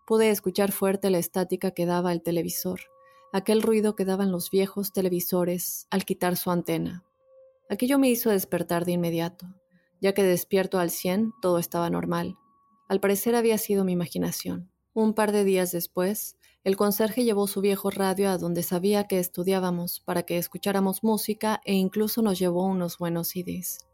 Pude 0.06 0.30
escuchar 0.30 0.72
fuerte 0.72 1.10
la 1.10 1.18
estática 1.18 1.72
que 1.72 1.86
daba 1.86 2.12
el 2.12 2.22
televisor, 2.22 2.80
aquel 3.32 3.62
ruido 3.62 3.96
que 3.96 4.04
daban 4.04 4.32
los 4.32 4.50
viejos 4.50 4.92
televisores 4.92 5.86
al 5.90 6.04
quitar 6.04 6.36
su 6.36 6.50
antena. 6.50 7.04
Aquello 7.68 7.98
me 7.98 8.08
hizo 8.08 8.30
despertar 8.30 8.84
de 8.84 8.92
inmediato, 8.92 9.46
ya 10.00 10.14
que 10.14 10.22
despierto 10.22 10.78
al 10.78 10.90
cien 10.90 11.32
todo 11.42 11.58
estaba 11.58 11.90
normal. 11.90 12.36
Al 12.88 13.00
parecer 13.00 13.34
había 13.34 13.58
sido 13.58 13.84
mi 13.84 13.92
imaginación. 13.92 14.70
Un 14.94 15.12
par 15.12 15.32
de 15.32 15.44
días 15.44 15.72
después, 15.72 16.36
el 16.62 16.76
conserje 16.76 17.24
llevó 17.24 17.46
su 17.46 17.60
viejo 17.60 17.90
radio 17.90 18.30
a 18.30 18.38
donde 18.38 18.62
sabía 18.62 19.06
que 19.06 19.18
estudiábamos 19.18 20.00
para 20.00 20.22
que 20.22 20.38
escucháramos 20.38 21.04
música 21.04 21.60
e 21.64 21.74
incluso 21.74 22.22
nos 22.22 22.38
llevó 22.38 22.64
unos 22.64 22.98
buenos 22.98 23.28
CDs. 23.28 23.85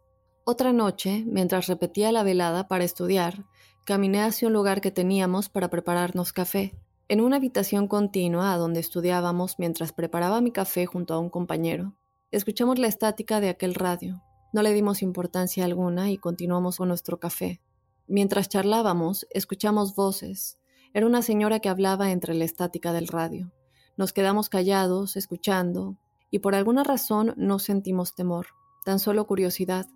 Otra 0.45 0.73
noche, 0.73 1.23
mientras 1.25 1.69
repetía 1.69 2.11
la 2.11 2.25
velada 2.25 2.67
para 2.67 2.83
estudiar, 2.83 3.47
caminé 3.85 4.23
hacia 4.23 4.49
un 4.49 4.55
lugar 4.55 4.81
que 4.81 4.91
teníamos 4.91 5.49
para 5.49 5.71
prepararnos 5.71 6.33
café. 6.33 6.77
En 7.07 7.21
una 7.21 7.37
habitación 7.37 7.87
continua 7.87 8.53
a 8.53 8.57
donde 8.57 8.81
estudiábamos 8.81 9.61
mientras 9.61 9.93
preparaba 9.93 10.41
mi 10.41 10.51
café 10.51 10.85
junto 10.85 11.15
a 11.15 11.21
un 11.21 11.31
compañero, 11.31 11.95
escuchamos 12.33 12.81
la 12.81 12.89
estática 12.89 13.39
de 13.39 13.51
aquel 13.51 13.77
radio. 13.77 14.21
No 14.53 14.63
le 14.63 14.73
dimos 14.73 15.03
importancia 15.03 15.65
alguna 15.65 16.11
y 16.11 16.19
continuamos 16.19 16.79
con 16.79 16.89
nuestro 16.89 17.21
café. 17.21 17.63
Mientras 18.09 18.49
charlábamos, 18.49 19.29
escuchamos 19.31 19.95
voces. 19.95 20.59
Era 20.93 21.07
una 21.07 21.23
señora 21.23 21.61
que 21.61 21.69
hablaba 21.69 22.11
entre 22.11 22.35
la 22.35 22.45
estática 22.45 22.93
del 22.93 23.07
radio. 23.07 23.53
Nos 23.97 24.13
quedamos 24.13 24.49
callados, 24.49 25.17
escuchando, 25.17 25.99
y 26.33 26.41
por 26.41 26.57
alguna 26.57 26.83
razón 26.83 27.33
no 27.37 27.61
sentimos 27.61 28.17
temor, 28.17 28.49
tan 28.85 28.99
solo 28.99 29.25
curiosidad. 29.29 29.87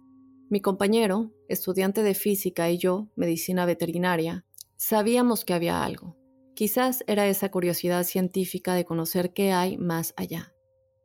Mi 0.49 0.61
compañero, 0.61 1.33
estudiante 1.49 2.05
de 2.05 2.15
física, 2.15 2.71
y 2.71 2.79
yo, 2.79 3.09
medicina 3.17 3.67
veterinaria, 3.67 4.45
sabíamos 4.77 5.45
que 5.45 5.55
había 5.55 5.83
algo. 5.83 6.17
Quizás 6.55 7.03
era 7.09 7.27
esa 7.27 7.51
curiosidad 7.51 8.05
científica 8.05 8.75
de 8.75 8.85
conocer 8.85 9.33
qué 9.33 9.53
hay 9.53 9.77
más 9.77 10.15
allá. 10.17 10.55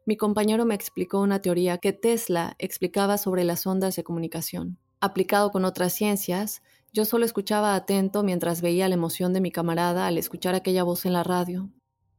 Mi 0.06 0.16
compañero 0.16 0.66
me 0.66 0.76
explicó 0.76 1.22
una 1.22 1.42
teoría 1.42 1.80
que 1.80 1.92
Tesla 1.92 2.56
explicaba 2.60 3.18
sobre 3.18 3.44
las 3.44 3.66
ondas 3.66 3.96
de 3.96 4.04
comunicación. 4.04 4.78
Aplicado 5.00 5.50
con 5.50 5.66
otras 5.66 5.94
ciencias, 5.94 6.62
yo 6.94 7.04
solo 7.06 7.26
escuchaba 7.26 7.74
atento 7.74 8.22
mientras 8.22 8.62
veía 8.62 8.88
la 8.90 8.96
emoción 8.96 9.34
de 9.34 9.42
mi 9.42 9.52
camarada 9.52 10.06
al 10.06 10.20
escuchar 10.20 10.54
aquella 10.54 10.84
voz 10.84 11.08
en 11.08 11.14
la 11.14 11.24
radio. 11.24 11.72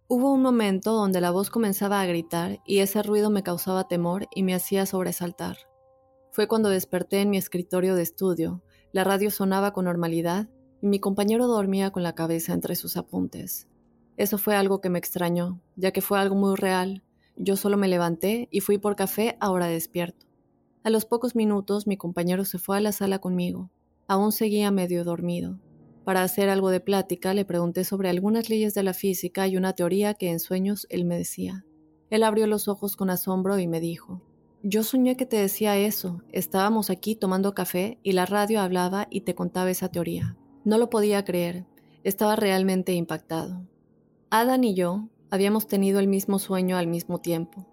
Hubo 0.09 0.33
un 0.33 0.43
momento 0.43 0.93
donde 0.93 1.21
la 1.21 1.31
voz 1.31 1.51
comenzaba 1.51 2.01
a 2.01 2.07
gritar 2.07 2.61
y 2.67 2.79
ese 2.79 3.01
ruido 3.05 3.31
me 3.31 3.45
causaba 3.45 3.87
temor 3.87 4.27
y 4.35 4.43
me 4.43 4.55
hacía 4.55 4.87
sobresaltar. 4.87 5.72
Fue 6.33 6.49
cuando 6.49 6.71
desperté 6.71 7.21
en 7.21 7.29
mi 7.29 7.37
escritorio 7.37 7.95
de 7.95 8.01
estudio. 8.03 8.63
La 8.91 9.05
radio 9.05 9.31
sonaba 9.31 9.75
con 9.75 9.85
normalidad 9.85 10.49
y 10.81 10.87
mi 10.87 10.99
compañero 10.99 11.47
dormía 11.47 11.91
con 11.91 12.03
la 12.03 12.15
cabeza 12.15 12.55
entre 12.55 12.75
sus 12.75 12.97
apuntes. 12.97 13.69
Eso 14.17 14.39
fue 14.39 14.57
algo 14.57 14.81
que 14.81 14.89
me 14.89 14.99
extrañó, 14.99 15.61
ya 15.77 15.91
que 15.91 16.01
fue 16.01 16.19
algo 16.19 16.35
muy 16.35 16.57
real. 16.57 17.03
Yo 17.37 17.57
solo 17.57 17.77
me 17.77 17.87
levanté 17.87 18.49
y 18.51 18.61
fui 18.61 18.79
por 18.79 18.97
café 18.97 19.37
ahora 19.41 19.67
despierto. 19.67 20.25
A 20.85 20.89
los 20.89 21.05
pocos 21.05 21.37
minutos 21.37 21.87
mi 21.87 21.99
compañero 21.99 22.47
se 22.47 22.59
fue 22.59 22.79
a 22.79 22.81
la 22.81 22.93
sala 22.93 23.19
conmigo. 23.19 23.71
Aún 24.09 24.33
seguía 24.33 24.71
medio 24.71 25.05
dormido. 25.05 25.59
Para 26.03 26.23
hacer 26.23 26.49
algo 26.49 26.71
de 26.71 26.81
plática 26.81 27.35
le 27.35 27.45
pregunté 27.45 27.85
sobre 27.85 28.09
algunas 28.09 28.49
leyes 28.49 28.73
de 28.73 28.83
la 28.83 28.95
física 28.95 29.49
y 29.49 29.59
una 29.59 29.75
teoría 29.75 30.15
que 30.15 30.31
en 30.31 30.41
sueños 30.41 30.87
él 30.89 31.05
me 31.05 31.19
decía. 31.19 31.67
Él 32.09 32.23
abrió 32.23 32.47
los 32.47 32.69
ojos 32.69 32.97
con 32.97 33.11
asombro 33.11 33.59
y 33.59 33.67
me 33.67 33.81
dijo, 33.81 34.23
yo 34.63 34.85
soñé 34.85 35.17
que 35.17 35.27
te 35.27 35.37
decía 35.37 35.77
eso. 35.77 36.23
Estábamos 36.31 36.91
aquí 36.91 37.17
tomando 37.17 37.55
café 37.55 37.99
y 38.03 38.13
la 38.13 38.27
radio 38.27 38.61
hablaba 38.61 39.09
y 39.11 39.23
te 39.23 39.35
contaba 39.35 39.71
esa 39.71 39.89
teoría. 39.89 40.37
No 40.65 40.79
lo 40.79 40.89
podía 40.89 41.25
creer, 41.25 41.67
estaba 42.05 42.37
realmente 42.37 42.93
impactado. 42.93 43.67
Adam 44.31 44.63
y 44.65 44.75
yo 44.75 45.09
habíamos 45.31 45.67
tenido 45.67 45.99
el 45.99 46.07
mismo 46.07 46.39
sueño 46.39 46.77
al 46.77 46.87
mismo 46.87 47.21
tiempo. 47.21 47.67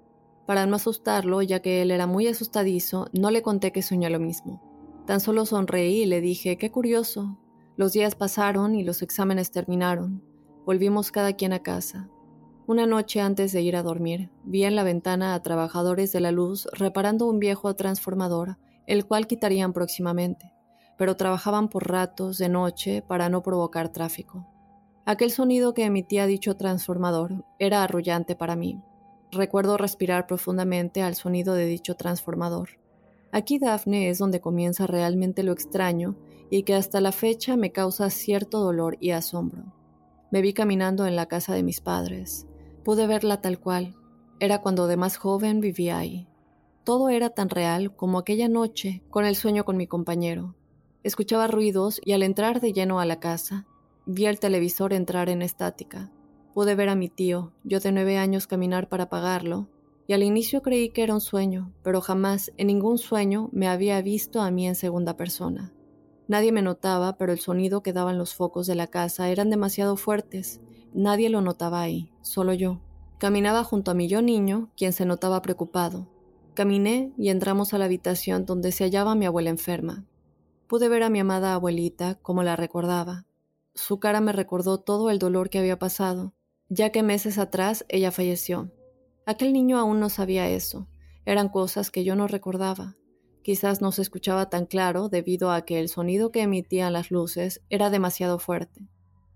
Para 0.48 0.66
no 0.66 0.78
asustarlo, 0.78 1.44
ya 1.44 1.62
que 1.62 1.84
él 1.84 1.92
era 1.92 2.08
muy 2.08 2.28
asustadizo, 2.28 3.08
no 3.14 3.30
le 3.30 3.44
conté 3.44 3.72
que 3.72 3.84
soñó 3.84 4.10
lo 4.10 4.20
mismo. 4.20 4.62
Tan 5.06 5.20
solo 5.20 5.46
sonreí 5.46 6.04
y 6.04 6.06
le 6.08 6.22
dije, 6.22 6.58
qué 6.58 6.72
curioso. 6.72 7.38
Los 7.78 7.94
días 7.94 8.16
pasaron 8.16 8.76
y 8.76 8.84
los 8.84 9.02
exámenes 9.04 9.52
terminaron. 9.52 10.24
Volvimos 10.66 11.12
cada 11.12 11.34
quien 11.34 11.54
a 11.54 11.60
casa. 11.60 12.10
Una 12.70 12.86
noche 12.86 13.20
antes 13.20 13.52
de 13.52 13.64
ir 13.64 13.76
a 13.76 13.82
dormir, 13.82 14.30
vi 14.44 14.64
en 14.64 14.76
la 14.76 14.84
ventana 14.84 15.34
a 15.34 15.42
trabajadores 15.42 16.12
de 16.12 16.20
la 16.20 16.32
luz 16.32 16.68
reparando 16.72 17.26
un 17.26 17.40
viejo 17.40 17.76
transformador, 17.76 18.60
el 18.86 19.08
cual 19.08 19.26
quitarían 19.26 19.74
próximamente, 19.74 20.54
pero 20.96 21.18
trabajaban 21.18 21.70
por 21.70 21.90
ratos 21.90 22.38
de 22.38 22.48
noche 22.48 23.02
para 23.02 23.28
no 23.28 23.42
provocar 23.42 23.90
tráfico. 23.90 24.46
Aquel 25.04 25.32
sonido 25.32 25.74
que 25.74 25.84
emitía 25.84 26.28
dicho 26.28 26.58
transformador 26.58 27.44
era 27.58 27.84
arrullante 27.84 28.36
para 28.36 28.56
mí. 28.56 28.80
Recuerdo 29.32 29.76
respirar 29.76 30.28
profundamente 30.28 31.02
al 31.02 31.16
sonido 31.16 31.56
de 31.56 31.66
dicho 31.66 31.96
transformador. 31.96 32.70
Aquí 33.32 33.58
Daphne 33.58 34.10
es 34.10 34.20
donde 34.20 34.42
comienza 34.42 34.86
realmente 34.86 35.42
lo 35.42 35.54
extraño 35.54 36.18
y 36.52 36.62
que 36.62 36.76
hasta 36.76 37.02
la 37.02 37.14
fecha 37.14 37.58
me 37.58 37.72
causa 37.72 38.12
cierto 38.12 38.60
dolor 38.60 38.96
y 39.00 39.10
asombro. 39.10 39.74
Me 40.30 40.44
vi 40.44 40.54
caminando 40.54 41.08
en 41.08 41.16
la 41.16 41.26
casa 41.26 41.56
de 41.56 41.64
mis 41.64 41.82
padres. 41.82 42.46
Pude 42.90 43.06
verla 43.06 43.40
tal 43.40 43.60
cual. 43.60 43.96
Era 44.40 44.64
cuando 44.64 44.88
de 44.88 44.98
más 44.98 45.16
joven 45.16 45.62
vivía 45.62 46.00
ahí. 46.00 46.28
Todo 46.84 47.10
era 47.10 47.30
tan 47.30 47.52
real 47.52 47.96
como 47.96 48.18
aquella 48.18 48.50
noche 48.50 49.04
con 49.12 49.26
el 49.26 49.36
sueño 49.36 49.64
con 49.64 49.78
mi 49.78 49.86
compañero. 49.86 50.56
Escuchaba 51.04 51.46
ruidos 51.46 52.02
y 52.04 52.14
al 52.14 52.24
entrar 52.24 52.62
de 52.62 52.74
lleno 52.74 53.00
a 53.00 53.06
la 53.06 53.20
casa, 53.20 53.68
vi 54.08 54.26
el 54.26 54.40
televisor 54.40 54.92
entrar 54.92 55.30
en 55.30 55.44
estática. 55.44 56.12
Pude 56.56 56.74
ver 56.74 56.90
a 56.90 56.96
mi 56.96 57.10
tío, 57.10 57.54
yo 57.64 57.80
de 57.80 57.92
nueve 57.92 58.18
años, 58.18 58.48
caminar 58.48 58.90
para 58.90 59.04
apagarlo, 59.04 59.70
y 60.08 60.14
al 60.14 60.24
inicio 60.24 60.64
creí 60.64 60.90
que 60.90 61.04
era 61.04 61.14
un 61.14 61.22
sueño, 61.22 61.72
pero 61.84 62.02
jamás 62.02 62.52
en 62.58 62.66
ningún 62.66 62.98
sueño 62.98 63.50
me 63.52 63.68
había 63.68 64.02
visto 64.02 64.42
a 64.42 64.50
mí 64.50 64.68
en 64.68 64.74
segunda 64.74 65.16
persona. 65.16 65.76
Nadie 66.28 66.52
me 66.52 66.64
notaba, 66.64 67.18
pero 67.18 67.34
el 67.34 67.40
sonido 67.40 67.84
que 67.84 67.94
daban 67.94 68.18
los 68.18 68.34
focos 68.34 68.66
de 68.66 68.74
la 68.74 68.88
casa 68.88 69.30
eran 69.30 69.52
demasiado 69.52 69.96
fuertes. 69.96 70.60
Nadie 70.94 71.30
lo 71.30 71.42
notaba 71.42 71.82
ahí, 71.82 72.12
solo 72.22 72.54
yo. 72.54 72.82
Caminaba 73.20 73.64
junto 73.64 73.92
a 73.92 73.94
mi 73.94 74.08
yo 74.08 74.22
niño, 74.22 74.70
quien 74.76 74.94
se 74.94 75.06
notaba 75.06 75.42
preocupado. 75.42 76.08
Caminé 76.54 77.14
y 77.18 77.30
entramos 77.30 77.74
a 77.74 77.78
la 77.78 77.86
habitación 77.86 78.46
donde 78.46 78.72
se 78.72 78.84
hallaba 78.84 79.16
mi 79.16 79.26
abuela 79.26 79.50
enferma. 79.50 80.06
Pude 80.68 80.90
ver 80.90 81.04
a 81.04 81.10
mi 81.10 81.20
amada 81.20 81.54
abuelita 81.54 82.16
como 82.16 82.44
la 82.44 82.56
recordaba. 82.56 83.26
Su 83.76 84.00
cara 84.00 84.22
me 84.22 84.34
recordó 84.34 84.80
todo 84.80 85.10
el 85.10 85.20
dolor 85.20 85.50
que 85.50 85.60
había 85.60 85.80
pasado, 85.80 86.34
ya 86.70 86.92
que 86.92 87.04
meses 87.04 87.38
atrás 87.38 87.86
ella 87.88 88.12
falleció. 88.12 88.72
Aquel 89.26 89.54
niño 89.54 89.78
aún 89.78 90.00
no 90.00 90.10
sabía 90.10 90.50
eso. 90.50 90.88
Eran 91.26 91.50
cosas 91.50 91.92
que 91.92 92.04
yo 92.04 92.16
no 92.16 92.28
recordaba. 92.28 92.98
Quizás 93.44 93.82
no 93.82 93.92
se 93.92 94.02
escuchaba 94.02 94.50
tan 94.50 94.66
claro 94.66 95.10
debido 95.10 95.52
a 95.52 95.62
que 95.62 95.80
el 95.80 95.90
sonido 95.90 96.32
que 96.32 96.42
emitían 96.42 96.94
las 96.94 97.12
luces 97.12 97.62
era 97.70 97.90
demasiado 97.90 98.40
fuerte. 98.40 98.88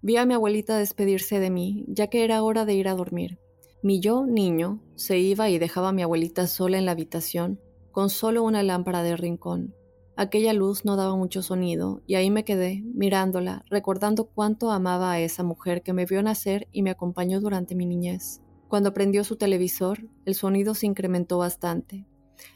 Vi 0.05 0.17
a 0.17 0.25
mi 0.25 0.33
abuelita 0.33 0.77
despedirse 0.77 1.39
de 1.39 1.49
mí, 1.49 1.85
ya 1.87 2.07
que 2.07 2.25
era 2.25 2.43
hora 2.43 2.65
de 2.65 2.73
ir 2.73 2.89
a 2.89 2.93
dormir. 2.93 3.39
Mi 3.81 4.01
yo, 4.01 4.25
niño, 4.25 4.81
se 4.95 5.17
iba 5.17 5.49
y 5.49 5.59
dejaba 5.59 5.89
a 5.89 5.93
mi 5.93 6.01
abuelita 6.01 6.45
sola 6.45 6.77
en 6.77 6.85
la 6.85 6.91
habitación, 6.91 7.61
con 7.93 8.09
solo 8.09 8.43
una 8.43 8.63
lámpara 8.63 9.01
de 9.01 9.15
rincón. 9.15 9.73
Aquella 10.17 10.51
luz 10.51 10.83
no 10.83 10.97
daba 10.97 11.15
mucho 11.15 11.41
sonido, 11.41 12.01
y 12.05 12.15
ahí 12.15 12.29
me 12.29 12.43
quedé, 12.43 12.83
mirándola, 12.93 13.63
recordando 13.69 14.25
cuánto 14.25 14.71
amaba 14.71 15.13
a 15.13 15.21
esa 15.21 15.41
mujer 15.41 15.83
que 15.83 15.93
me 15.93 16.05
vio 16.05 16.21
nacer 16.21 16.67
y 16.73 16.83
me 16.83 16.89
acompañó 16.89 17.39
durante 17.39 17.73
mi 17.73 17.85
niñez. 17.85 18.41
Cuando 18.67 18.93
prendió 18.93 19.23
su 19.23 19.37
televisor, 19.37 20.09
el 20.25 20.35
sonido 20.35 20.75
se 20.75 20.85
incrementó 20.85 21.37
bastante. 21.37 22.05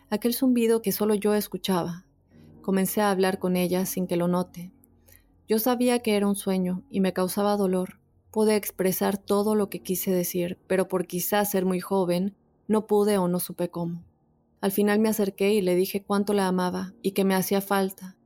Aquel 0.10 0.33
zumbido 0.33 0.81
que 0.81 0.91
solo 0.91 1.15
yo 1.15 1.33
escuchaba. 1.33 2.05
Comencé 2.62 2.99
a 2.99 3.10
hablar 3.10 3.39
con 3.39 3.55
ella 3.55 3.86
sin 3.86 4.05
que 4.05 4.17
lo 4.17 4.27
note. 4.27 4.73
Yo 5.47 5.60
sabía 5.60 5.99
que 5.99 6.17
era 6.17 6.27
un 6.27 6.36
sueño 6.36 6.83
y 6.89 6.99
me 6.99 7.13
causaba 7.13 7.55
dolor. 7.55 7.99
Pude 8.31 8.57
expresar 8.57 9.17
todo 9.17 9.55
lo 9.55 9.69
que 9.69 9.81
quise 9.81 10.12
decir, 10.12 10.60
pero 10.67 10.89
por 10.89 11.07
quizás 11.07 11.49
ser 11.49 11.65
muy 11.65 11.79
joven, 11.79 12.36
no 12.67 12.86
pude 12.86 13.17
o 13.17 13.29
no 13.29 13.39
supe 13.39 13.69
cómo. 13.69 14.03
Al 14.60 14.71
final 14.71 14.99
me 14.99 15.07
acerqué 15.07 15.53
y 15.53 15.62
le 15.62 15.75
dije 15.75 16.03
cuánto 16.03 16.33
la 16.33 16.47
amaba 16.47 16.93
y 17.01 17.12
que 17.12 17.23
me 17.23 17.33
hacía 17.33 17.62
falta. 17.62 18.17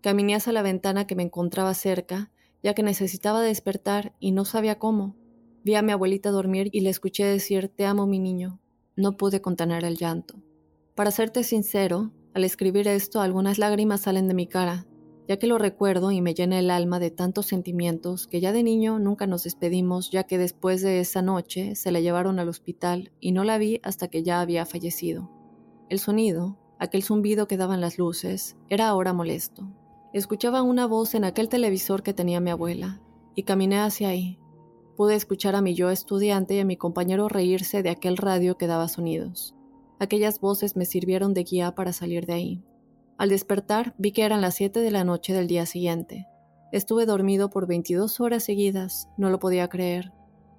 Caminé 0.00 0.34
hacia 0.34 0.52
la 0.52 0.62
ventana 0.62 1.06
que 1.06 1.14
me 1.14 1.22
encontraba 1.22 1.74
cerca, 1.74 2.32
ya 2.62 2.74
que 2.74 2.82
necesitaba 2.82 3.40
despertar 3.40 4.14
y 4.18 4.32
no 4.32 4.44
sabía 4.44 4.78
cómo. 4.78 5.14
Vi 5.62 5.76
a 5.76 5.82
mi 5.82 5.92
abuelita 5.92 6.30
dormir 6.30 6.70
y 6.72 6.80
le 6.80 6.90
escuché 6.90 7.24
decir 7.24 7.68
Te 7.68 7.86
amo, 7.86 8.06
mi 8.06 8.18
niño. 8.18 8.58
No 8.96 9.16
pude 9.16 9.40
contener 9.40 9.84
el 9.84 9.96
llanto. 9.96 10.42
Para 10.96 11.12
serte 11.12 11.44
sincero, 11.44 12.10
al 12.34 12.42
escribir 12.44 12.88
esto 12.88 13.20
algunas 13.20 13.58
lágrimas 13.58 14.02
salen 14.02 14.26
de 14.28 14.34
mi 14.34 14.46
cara, 14.46 14.86
ya 15.26 15.38
que 15.38 15.46
lo 15.46 15.58
recuerdo 15.58 16.10
y 16.10 16.20
me 16.20 16.34
llena 16.34 16.58
el 16.58 16.70
alma 16.70 16.98
de 16.98 17.10
tantos 17.10 17.46
sentimientos 17.46 18.26
que 18.26 18.40
ya 18.40 18.52
de 18.52 18.62
niño 18.62 18.98
nunca 18.98 19.26
nos 19.26 19.44
despedimos, 19.44 20.10
ya 20.10 20.24
que 20.24 20.38
después 20.38 20.82
de 20.82 21.00
esa 21.00 21.22
noche 21.22 21.74
se 21.76 21.92
la 21.92 22.00
llevaron 22.00 22.38
al 22.38 22.48
hospital 22.48 23.12
y 23.20 23.32
no 23.32 23.44
la 23.44 23.58
vi 23.58 23.80
hasta 23.82 24.08
que 24.08 24.22
ya 24.22 24.40
había 24.40 24.66
fallecido. 24.66 25.30
El 25.88 25.98
sonido, 25.98 26.58
aquel 26.78 27.02
zumbido 27.02 27.48
que 27.48 27.56
daban 27.56 27.80
las 27.80 27.98
luces, 27.98 28.56
era 28.68 28.88
ahora 28.88 29.12
molesto. 29.12 29.68
Escuchaba 30.12 30.62
una 30.62 30.86
voz 30.86 31.14
en 31.14 31.24
aquel 31.24 31.48
televisor 31.48 32.02
que 32.02 32.14
tenía 32.14 32.40
mi 32.40 32.50
abuela, 32.50 33.00
y 33.34 33.42
caminé 33.42 33.78
hacia 33.78 34.08
ahí. 34.08 34.38
Pude 34.96 35.16
escuchar 35.16 35.56
a 35.56 35.60
mi 35.60 35.74
yo 35.74 35.90
estudiante 35.90 36.54
y 36.54 36.60
a 36.60 36.64
mi 36.64 36.76
compañero 36.76 37.28
reírse 37.28 37.82
de 37.82 37.90
aquel 37.90 38.16
radio 38.16 38.56
que 38.56 38.68
daba 38.68 38.88
sonidos. 38.88 39.54
Aquellas 39.98 40.40
voces 40.40 40.76
me 40.76 40.84
sirvieron 40.84 41.34
de 41.34 41.44
guía 41.44 41.74
para 41.74 41.92
salir 41.92 42.26
de 42.26 42.32
ahí. 42.32 42.64
Al 43.16 43.28
despertar 43.28 43.94
vi 43.96 44.10
que 44.10 44.24
eran 44.24 44.40
las 44.40 44.56
7 44.56 44.80
de 44.80 44.90
la 44.90 45.04
noche 45.04 45.32
del 45.32 45.46
día 45.46 45.66
siguiente. 45.66 46.26
Estuve 46.72 47.06
dormido 47.06 47.48
por 47.48 47.68
22 47.68 48.18
horas 48.20 48.42
seguidas, 48.42 49.08
no 49.16 49.30
lo 49.30 49.38
podía 49.38 49.68
creer. 49.68 50.12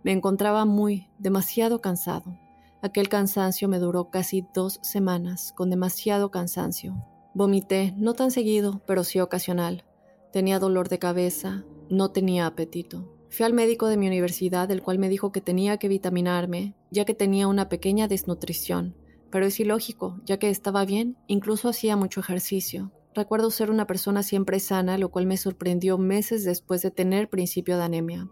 Me 0.04 0.14
encontraba 0.14 0.64
muy, 0.64 1.10
demasiado 1.20 1.82
cansado. 1.82 2.40
Aquel 2.82 3.10
cansancio 3.10 3.68
me 3.68 3.80
duró 3.80 4.10
casi 4.10 4.46
dos 4.54 4.80
semanas, 4.84 5.52
con 5.54 5.70
demasiado 5.70 6.32
cansancio. 6.32 6.96
Vomité, 7.34 7.94
no 7.98 8.14
tan 8.14 8.32
seguido, 8.32 8.82
pero 8.88 9.04
sí 9.04 9.20
ocasional. 9.20 9.84
Tenía 10.32 10.58
dolor 10.58 10.88
de 10.88 11.00
cabeza, 11.00 11.66
no 11.90 12.12
tenía 12.12 12.46
apetito. 12.46 13.12
Fui 13.30 13.46
al 13.46 13.52
médico 13.54 13.88
de 13.88 13.98
mi 13.98 14.08
universidad, 14.08 14.72
el 14.72 14.82
cual 14.82 14.98
me 15.00 15.10
dijo 15.10 15.34
que 15.34 15.42
tenía 15.42 15.76
que 15.78 15.90
vitaminarme, 15.90 16.74
ya 16.92 17.04
que 17.04 17.14
tenía 17.14 17.50
una 17.50 17.68
pequeña 17.68 18.08
desnutrición. 18.08 18.96
Pero 19.36 19.48
es 19.48 19.60
ilógico, 19.60 20.22
ya 20.24 20.40
que 20.40 20.50
estaba 20.50 20.86
bien, 20.86 21.18
incluso 21.28 21.68
hacía 21.68 21.98
mucho 21.98 22.22
ejercicio. 22.22 22.94
Recuerdo 23.14 23.52
ser 23.52 23.70
una 23.70 23.86
persona 23.86 24.24
siempre 24.24 24.62
sana, 24.62 24.98
lo 24.98 25.10
cual 25.10 25.26
me 25.26 25.36
sorprendió 25.36 25.98
meses 25.98 26.46
después 26.46 26.82
de 26.82 26.90
tener 26.90 27.30
principio 27.30 27.76
de 27.76 27.84
anemia. 27.84 28.30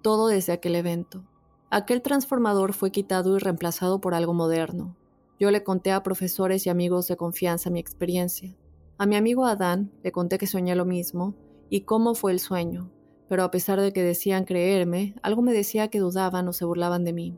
Todo 0.00 0.28
desde 0.28 0.54
aquel 0.54 0.76
evento. 0.76 1.26
Aquel 1.68 2.00
transformador 2.00 2.72
fue 2.72 2.90
quitado 2.90 3.36
y 3.36 3.38
reemplazado 3.38 4.00
por 4.00 4.14
algo 4.14 4.32
moderno. 4.32 4.96
Yo 5.38 5.50
le 5.50 5.62
conté 5.62 5.92
a 5.92 6.02
profesores 6.02 6.64
y 6.64 6.70
amigos 6.70 7.06
de 7.06 7.18
confianza 7.18 7.68
mi 7.68 7.78
experiencia. 7.78 8.56
A 8.96 9.04
mi 9.04 9.16
amigo 9.16 9.44
Adán 9.44 9.92
le 10.02 10.10
conté 10.10 10.38
que 10.38 10.46
soñé 10.46 10.74
lo 10.74 10.86
mismo 10.86 11.34
y 11.68 11.82
cómo 11.82 12.14
fue 12.14 12.32
el 12.32 12.40
sueño, 12.40 12.90
pero 13.28 13.42
a 13.42 13.50
pesar 13.50 13.78
de 13.78 13.92
que 13.92 14.02
decían 14.02 14.46
creerme, 14.46 15.16
algo 15.20 15.42
me 15.42 15.52
decía 15.52 15.88
que 15.88 15.98
dudaban 15.98 16.48
o 16.48 16.54
se 16.54 16.64
burlaban 16.64 17.04
de 17.04 17.12
mí. 17.12 17.36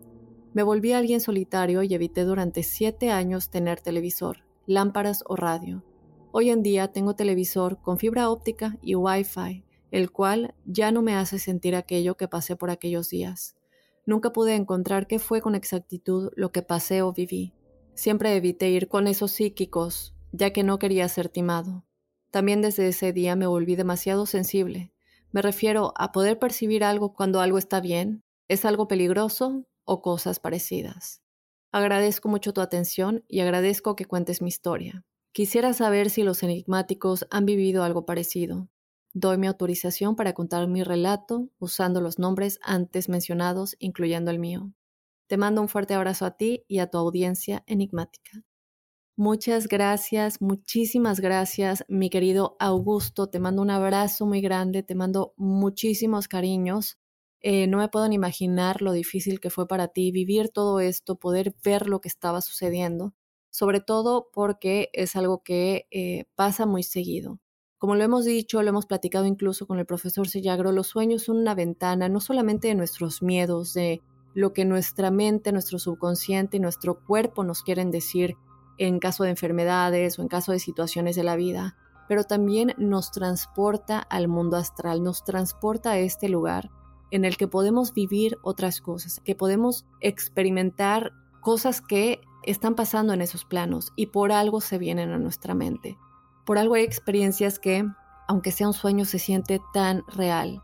Me 0.55 0.63
volví 0.63 0.93
alguien 0.93 1.21
solitario 1.21 1.83
y 1.83 1.93
evité 1.93 2.25
durante 2.25 2.63
siete 2.63 3.11
años 3.11 3.51
tener 3.51 3.83
televisor, 3.83 4.45
lámparas 4.67 5.23
o 5.27 5.37
radio. 5.37 5.85
Hoy 6.33 6.49
en 6.49 6.63
día 6.63 6.89
tengo 6.89 7.15
televisor 7.15 7.81
con 7.83 7.99
fibra 7.99 8.31
óptica 8.31 8.79
y 8.81 8.95
Wi-Fi, 8.95 9.65
el 9.91 10.11
cual 10.11 10.55
ya 10.65 10.91
no 10.91 11.03
me 11.03 11.15
hace 11.15 11.39
sentir 11.39 11.77
aquello 11.77 12.17
que 12.17 12.29
pasé 12.29 12.57
por 12.57 12.71
aquellos 12.71 13.11
días. 13.11 13.57
Nunca 14.07 14.33
pude 14.33 14.55
encontrar 14.55 15.07
qué 15.07 15.19
fue 15.19 15.43
con 15.43 15.55
exactitud 15.55 16.31
lo 16.35 16.51
que 16.51 16.63
pasé 16.63 17.03
o 17.03 17.13
viví. 17.13 17.53
Siempre 17.95 18.35
evité 18.35 18.71
ir 18.71 18.89
con 18.89 19.07
esos 19.07 19.33
psíquicos, 19.33 20.15
ya 20.33 20.51
que 20.51 20.63
no 20.63 20.79
quería 20.79 21.09
ser 21.09 21.29
timado. 21.29 21.85
También 22.31 22.63
desde 22.63 22.89
ese 22.89 23.13
día 23.13 23.37
me 23.37 23.47
volví 23.47 23.77
demasiado 23.77 24.25
sensible. 24.25 24.93
Me 25.31 25.43
refiero 25.43 25.93
a 25.97 26.11
poder 26.11 26.39
percibir 26.39 26.85
algo 26.85 27.13
cuando 27.13 27.43
algo 27.43 27.59
está 27.59 27.81
bien, 27.81 28.23
es 28.49 28.65
algo 28.65 28.89
peligroso 28.89 29.67
o 29.89 30.03
cosas 30.03 30.39
parecidas. 30.39 31.23
Agradezco 31.73 32.29
mucho 32.29 32.53
tu 32.53 32.61
atención 32.61 33.25
y 33.29 33.41
agradezco 33.41 33.97
que 33.97 34.05
cuentes 34.05 34.43
mi 34.43 34.49
historia. 34.49 35.05
Quisiera 35.33 35.73
saber 35.73 36.11
si 36.11 36.23
los 36.23 36.43
enigmáticos 36.43 37.27
han 37.31 37.47
vivido 37.47 37.83
algo 37.83 38.07
parecido. 38.07 38.69
Doy 39.15 39.39
mi 39.39 39.47
autorización 39.47 40.15
para 40.17 40.35
contar 40.35 40.69
mi 40.69 40.83
relato 40.83 41.49
usando 41.59 42.01
los 42.01 42.19
nombres 42.19 42.61
antes 42.63 43.09
mencionados, 43.09 43.77
incluyendo 43.79 44.31
el 44.31 44.39
mío. 44.39 44.73
Te 45.27 45.37
mando 45.39 45.63
un 45.63 45.69
fuerte 45.69 45.95
abrazo 45.95 46.27
a 46.27 46.37
ti 46.37 46.65
y 46.69 46.79
a 46.81 46.89
tu 46.89 46.99
audiencia 46.99 47.65
enigmática. 47.67 48.45
Muchas 49.17 49.69
gracias, 49.69 50.41
muchísimas 50.41 51.21
gracias, 51.21 51.85
mi 51.89 52.09
querido 52.09 52.57
Augusto. 52.61 53.29
Te 53.29 53.41
mando 53.41 53.63
un 53.63 53.71
abrazo 53.71 54.27
muy 54.27 54.41
grande, 54.41 54.83
te 54.85 54.95
mando 54.95 55.35
muchísimos 55.37 56.29
cariños. 56.29 56.99
Eh, 57.41 57.69
no 57.69 57.79
me 57.79 57.89
puedo 57.89 58.11
imaginar 58.11 58.83
lo 58.83 58.93
difícil 58.93 59.39
que 59.39 59.51
fue 59.51 59.69
para 59.69 59.89
ti 59.89 60.11
vivir 60.11 60.49
todo 60.49 60.81
esto, 60.81 61.17
poder 61.17 61.55
ver 61.65 61.89
lo 61.89 62.01
que 62.01 62.09
estaba 62.09 62.41
sucediendo, 62.41 63.15
sobre 63.51 63.81
todo 63.81 64.29
porque 64.33 64.91
es 64.93 65.15
algo 65.15 65.43
que 65.45 65.87
eh, 65.91 66.25
pasa 66.35 66.67
muy 66.67 66.83
seguido. 66.83 67.39
Como 67.79 67.95
lo 67.95 68.03
hemos 68.03 68.25
dicho, 68.25 68.61
lo 68.63 68.71
hemos 68.71 68.87
platicado 68.87 69.25
incluso 69.25 69.69
con 69.69 69.79
el 69.79 69.87
profesor 69.87 70.29
Sellagro, 70.29 70.73
los 70.73 70.89
sueños 70.89 71.23
son 71.23 71.37
una 71.37 71.55
ventana 71.55 72.09
no 72.09 72.19
solamente 72.19 72.69
de 72.69 72.75
nuestros 72.75 73.23
miedos, 73.23 73.73
de 73.73 74.03
lo 74.35 74.53
que 74.53 74.65
nuestra 74.65 75.13
mente, 75.13 75.53
nuestro 75.53 75.79
subconsciente 75.79 76.57
y 76.57 76.61
nuestro 76.61 77.05
cuerpo 77.05 77.45
nos 77.45 77.63
quieren 77.63 77.93
decir 77.93 78.35
en 78.79 78.99
caso 78.99 79.23
de 79.23 79.31
enfermedades 79.31 80.19
o 80.19 80.23
en 80.23 80.29
caso 80.29 80.51
de 80.51 80.59
situaciones 80.59 81.15
de 81.15 81.23
la 81.23 81.37
vida, 81.37 81.77
pero 82.09 82.25
también 82.25 82.75
nos 82.79 83.13
transporta 83.13 84.01
al 84.01 84.27
mundo 84.27 84.57
astral, 84.57 85.05
nos 85.05 85.25
transporta 85.25 85.93
a 85.93 85.99
este 85.99 86.29
lugar 86.29 86.71
en 87.11 87.25
el 87.25 87.37
que 87.37 87.49
podemos 87.49 87.95
vivir 87.95 88.39
otras 88.43 88.81
cosas, 88.81 89.21
que 89.25 89.35
podemos 89.35 89.87
experimentar 90.01 91.13
cosas 91.41 91.81
que 91.81 92.21
están 92.43 92.75
pasando 92.75 93.13
en 93.13 93.21
esos 93.21 93.45
planos 93.45 93.93
y 93.97 94.07
por 94.07 94.33
algo 94.33 94.61
se 94.61 94.79
vienen 94.79 95.11
a 95.11 95.19
nuestra 95.19 95.55
mente. 95.55 95.99
Por 96.45 96.59
algo 96.59 96.75
hay 96.75 96.83
experiencias 96.83 97.59
que, 97.59 97.85
aunque 98.27 98.53
sea 98.53 98.69
un 98.69 98.75
sueño, 98.75 99.05
se 99.05 99.19
siente 99.19 99.61
tan 99.73 100.03
real. 100.09 100.63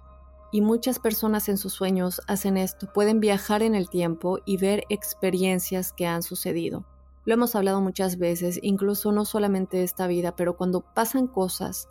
Y 0.52 0.60
muchas 0.60 0.98
personas 0.98 1.48
en 1.48 1.58
sus 1.58 1.72
sueños 1.72 2.22
hacen 2.28 2.56
esto, 2.56 2.92
pueden 2.92 3.20
viajar 3.20 3.62
en 3.62 3.74
el 3.74 3.90
tiempo 3.90 4.38
y 4.46 4.56
ver 4.56 4.84
experiencias 4.88 5.92
que 5.92 6.06
han 6.06 6.22
sucedido. 6.22 6.86
Lo 7.24 7.34
hemos 7.34 7.56
hablado 7.56 7.80
muchas 7.80 8.18
veces, 8.18 8.60
incluso 8.62 9.10
no 9.10 9.24
solamente 9.24 9.78
de 9.78 9.84
esta 9.84 10.06
vida, 10.06 10.36
pero 10.36 10.56
cuando 10.56 10.82
pasan 10.82 11.26
cosas 11.26 11.88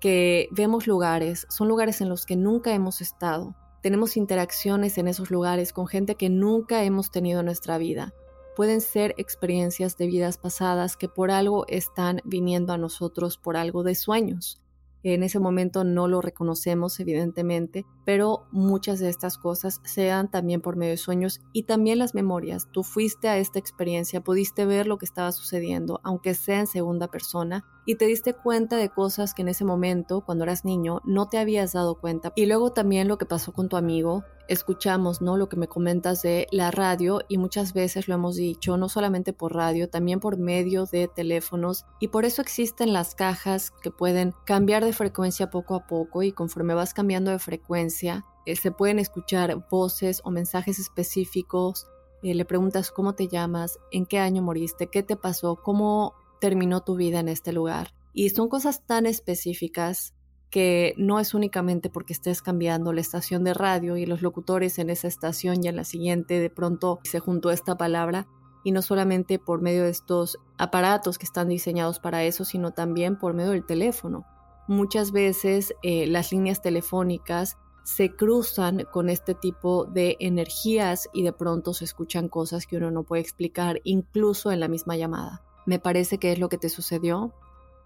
que 0.00 0.48
vemos 0.52 0.86
lugares, 0.86 1.46
son 1.50 1.68
lugares 1.68 2.00
en 2.00 2.08
los 2.08 2.24
que 2.24 2.36
nunca 2.36 2.72
hemos 2.72 3.00
estado, 3.00 3.54
tenemos 3.82 4.16
interacciones 4.16 4.98
en 4.98 5.08
esos 5.08 5.30
lugares 5.30 5.72
con 5.72 5.86
gente 5.86 6.14
que 6.14 6.28
nunca 6.28 6.84
hemos 6.84 7.10
tenido 7.10 7.40
en 7.40 7.46
nuestra 7.46 7.78
vida. 7.78 8.14
Pueden 8.56 8.80
ser 8.80 9.14
experiencias 9.18 9.96
de 9.96 10.06
vidas 10.06 10.36
pasadas 10.36 10.96
que 10.96 11.08
por 11.08 11.30
algo 11.30 11.64
están 11.68 12.20
viniendo 12.24 12.72
a 12.72 12.78
nosotros 12.78 13.38
por 13.38 13.56
algo 13.56 13.84
de 13.84 13.94
sueños. 13.94 14.60
En 15.02 15.22
ese 15.22 15.38
momento 15.38 15.84
no 15.84 16.08
lo 16.08 16.20
reconocemos, 16.20 16.98
evidentemente, 16.98 17.86
pero 18.04 18.46
muchas 18.50 18.98
de 18.98 19.08
estas 19.08 19.38
cosas 19.38 19.80
se 19.84 20.06
dan 20.06 20.30
también 20.30 20.60
por 20.60 20.76
medio 20.76 20.92
de 20.92 20.96
sueños 20.96 21.40
y 21.52 21.64
también 21.64 21.98
las 21.98 22.14
memorias. 22.14 22.68
Tú 22.72 22.82
fuiste 22.82 23.28
a 23.28 23.38
esta 23.38 23.58
experiencia, 23.58 24.20
pudiste 24.20 24.66
ver 24.66 24.86
lo 24.86 24.98
que 24.98 25.04
estaba 25.04 25.30
sucediendo, 25.32 26.00
aunque 26.02 26.34
sea 26.34 26.60
en 26.60 26.66
segunda 26.66 27.08
persona, 27.08 27.64
y 27.86 27.94
te 27.94 28.06
diste 28.06 28.34
cuenta 28.34 28.76
de 28.76 28.90
cosas 28.90 29.34
que 29.34 29.42
en 29.42 29.48
ese 29.48 29.64
momento, 29.64 30.20
cuando 30.20 30.44
eras 30.44 30.64
niño, 30.64 31.00
no 31.04 31.28
te 31.28 31.38
habías 31.38 31.72
dado 31.72 32.00
cuenta. 32.00 32.32
Y 32.34 32.46
luego 32.46 32.72
también 32.72 33.08
lo 33.08 33.18
que 33.18 33.24
pasó 33.24 33.52
con 33.52 33.68
tu 33.68 33.76
amigo, 33.76 34.24
escuchamos, 34.48 35.20
¿no? 35.20 35.36
Lo 35.36 35.48
que 35.48 35.56
me 35.56 35.68
comentas 35.68 36.22
de 36.22 36.46
la 36.50 36.70
radio 36.70 37.20
y 37.28 37.38
muchas 37.38 37.74
veces 37.74 38.08
lo 38.08 38.14
hemos 38.14 38.36
dicho, 38.36 38.76
no 38.76 38.88
solamente 38.88 39.32
por 39.32 39.54
radio, 39.54 39.88
también 39.88 40.20
por 40.20 40.38
medio 40.38 40.86
de 40.86 41.06
teléfonos 41.06 41.84
y 42.00 42.08
por 42.08 42.24
eso 42.24 42.42
existen 42.42 42.92
las 42.92 43.14
cajas 43.14 43.70
que 43.70 43.90
pueden 43.90 44.34
cambiar 44.44 44.84
de 44.84 44.92
frecuencia 44.92 45.50
poco 45.50 45.74
a 45.74 45.86
poco 45.86 46.22
y 46.22 46.32
conforme 46.32 46.74
vas 46.74 46.94
cambiando 46.94 47.30
de 47.30 47.38
frecuencia, 47.38 48.24
eh, 48.46 48.56
se 48.56 48.72
pueden 48.72 48.98
escuchar 48.98 49.68
voces 49.70 50.22
o 50.24 50.30
mensajes 50.30 50.78
específicos. 50.78 51.86
Eh, 52.22 52.34
le 52.34 52.44
preguntas 52.44 52.90
cómo 52.90 53.14
te 53.14 53.28
llamas, 53.28 53.78
en 53.92 54.06
qué 54.06 54.18
año 54.18 54.42
moriste, 54.42 54.88
qué 54.88 55.02
te 55.02 55.16
pasó, 55.16 55.56
cómo 55.56 56.14
terminó 56.40 56.82
tu 56.82 56.96
vida 56.96 57.20
en 57.20 57.28
este 57.28 57.52
lugar. 57.52 57.94
Y 58.14 58.30
son 58.30 58.48
cosas 58.48 58.86
tan 58.86 59.06
específicas 59.06 60.14
que 60.50 60.94
no 60.96 61.20
es 61.20 61.34
únicamente 61.34 61.90
porque 61.90 62.12
estés 62.12 62.42
cambiando 62.42 62.92
la 62.92 63.00
estación 63.00 63.44
de 63.44 63.54
radio 63.54 63.96
y 63.96 64.06
los 64.06 64.22
locutores 64.22 64.78
en 64.78 64.90
esa 64.90 65.08
estación 65.08 65.62
y 65.62 65.68
en 65.68 65.76
la 65.76 65.84
siguiente 65.84 66.40
de 66.40 66.50
pronto 66.50 67.00
se 67.04 67.20
juntó 67.20 67.50
esta 67.50 67.76
palabra 67.76 68.26
y 68.64 68.72
no 68.72 68.82
solamente 68.82 69.38
por 69.38 69.60
medio 69.60 69.84
de 69.84 69.90
estos 69.90 70.38
aparatos 70.56 71.18
que 71.18 71.26
están 71.26 71.48
diseñados 71.48 72.00
para 72.00 72.24
eso, 72.24 72.44
sino 72.44 72.72
también 72.72 73.18
por 73.18 73.34
medio 73.34 73.50
del 73.50 73.64
teléfono. 73.64 74.26
Muchas 74.66 75.12
veces 75.12 75.74
eh, 75.82 76.06
las 76.06 76.32
líneas 76.32 76.60
telefónicas 76.60 77.56
se 77.84 78.14
cruzan 78.14 78.84
con 78.92 79.08
este 79.08 79.34
tipo 79.34 79.86
de 79.86 80.16
energías 80.20 81.08
y 81.14 81.22
de 81.22 81.32
pronto 81.32 81.72
se 81.72 81.84
escuchan 81.84 82.28
cosas 82.28 82.66
que 82.66 82.76
uno 82.76 82.90
no 82.90 83.04
puede 83.04 83.22
explicar, 83.22 83.80
incluso 83.84 84.52
en 84.52 84.60
la 84.60 84.68
misma 84.68 84.96
llamada 84.96 85.42
me 85.68 85.78
parece 85.78 86.16
que 86.16 86.32
es 86.32 86.38
lo 86.38 86.48
que 86.48 86.56
te 86.56 86.70
sucedió. 86.70 87.34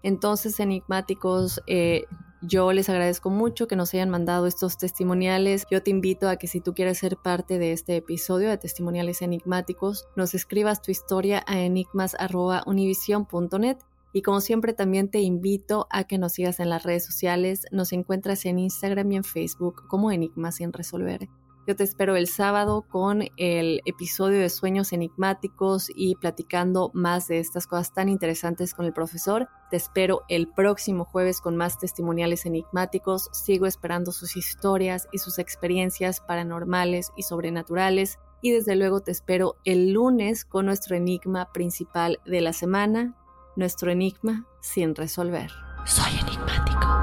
Entonces, 0.03 0.61
enigmáticos, 0.61 1.61
eh, 1.67 2.05
yo 2.45 2.73
les 2.73 2.89
agradezco 2.89 3.29
mucho 3.29 3.67
que 3.67 3.77
nos 3.77 3.93
hayan 3.93 4.09
mandado 4.09 4.47
estos 4.47 4.77
testimoniales. 4.77 5.65
Yo 5.71 5.81
te 5.81 5.91
invito 5.91 6.27
a 6.27 6.35
que 6.35 6.47
si 6.47 6.59
tú 6.59 6.73
quieres 6.73 6.97
ser 6.97 7.15
parte 7.17 7.57
de 7.57 7.71
este 7.71 7.95
episodio 7.95 8.49
de 8.49 8.57
testimoniales 8.57 9.21
enigmáticos, 9.21 10.09
nos 10.15 10.33
escribas 10.33 10.81
tu 10.81 10.91
historia 10.91 11.41
a 11.47 11.61
enigmas.univision.net. 11.61 13.77
Y 14.11 14.21
como 14.21 14.41
siempre 14.41 14.73
también 14.73 15.07
te 15.09 15.21
invito 15.21 15.87
a 15.89 16.03
que 16.03 16.17
nos 16.17 16.33
sigas 16.33 16.59
en 16.59 16.69
las 16.69 16.83
redes 16.83 17.05
sociales. 17.05 17.65
Nos 17.71 17.93
encuentras 17.93 18.43
en 18.45 18.59
Instagram 18.59 19.09
y 19.11 19.15
en 19.15 19.23
Facebook 19.23 19.87
como 19.87 20.11
Enigmas 20.11 20.57
sin 20.57 20.73
resolver. 20.73 21.29
Yo 21.65 21.77
te 21.77 21.85
espero 21.85 22.17
el 22.17 22.27
sábado 22.27 22.81
con 22.81 23.23
el 23.37 23.81
episodio 23.85 24.39
de 24.39 24.49
Sueños 24.49 24.91
Enigmáticos 24.91 25.89
y 25.95 26.15
platicando 26.15 26.91
más 26.93 27.29
de 27.29 27.39
estas 27.39 27.67
cosas 27.67 27.93
tan 27.93 28.09
interesantes 28.09 28.73
con 28.73 28.85
el 28.85 28.91
profesor. 28.91 29.47
Te 29.69 29.77
espero 29.77 30.23
el 30.27 30.49
próximo 30.49 31.05
jueves 31.05 31.39
con 31.39 31.55
más 31.55 31.79
testimoniales 31.79 32.45
enigmáticos. 32.45 33.29
Sigo 33.31 33.65
esperando 33.65 34.11
sus 34.11 34.35
historias 34.35 35.07
y 35.13 35.19
sus 35.19 35.39
experiencias 35.39 36.19
paranormales 36.19 37.11
y 37.15 37.23
sobrenaturales. 37.23 38.19
Y 38.41 38.51
desde 38.51 38.75
luego 38.75 38.99
te 38.99 39.11
espero 39.11 39.55
el 39.63 39.93
lunes 39.93 40.43
con 40.43 40.65
nuestro 40.65 40.97
enigma 40.97 41.53
principal 41.53 42.19
de 42.25 42.41
la 42.41 42.51
semana, 42.51 43.15
nuestro 43.55 43.89
enigma 43.89 44.45
sin 44.59 44.95
resolver. 44.95 45.49
Soy 45.85 46.11
enigmático. 46.19 47.02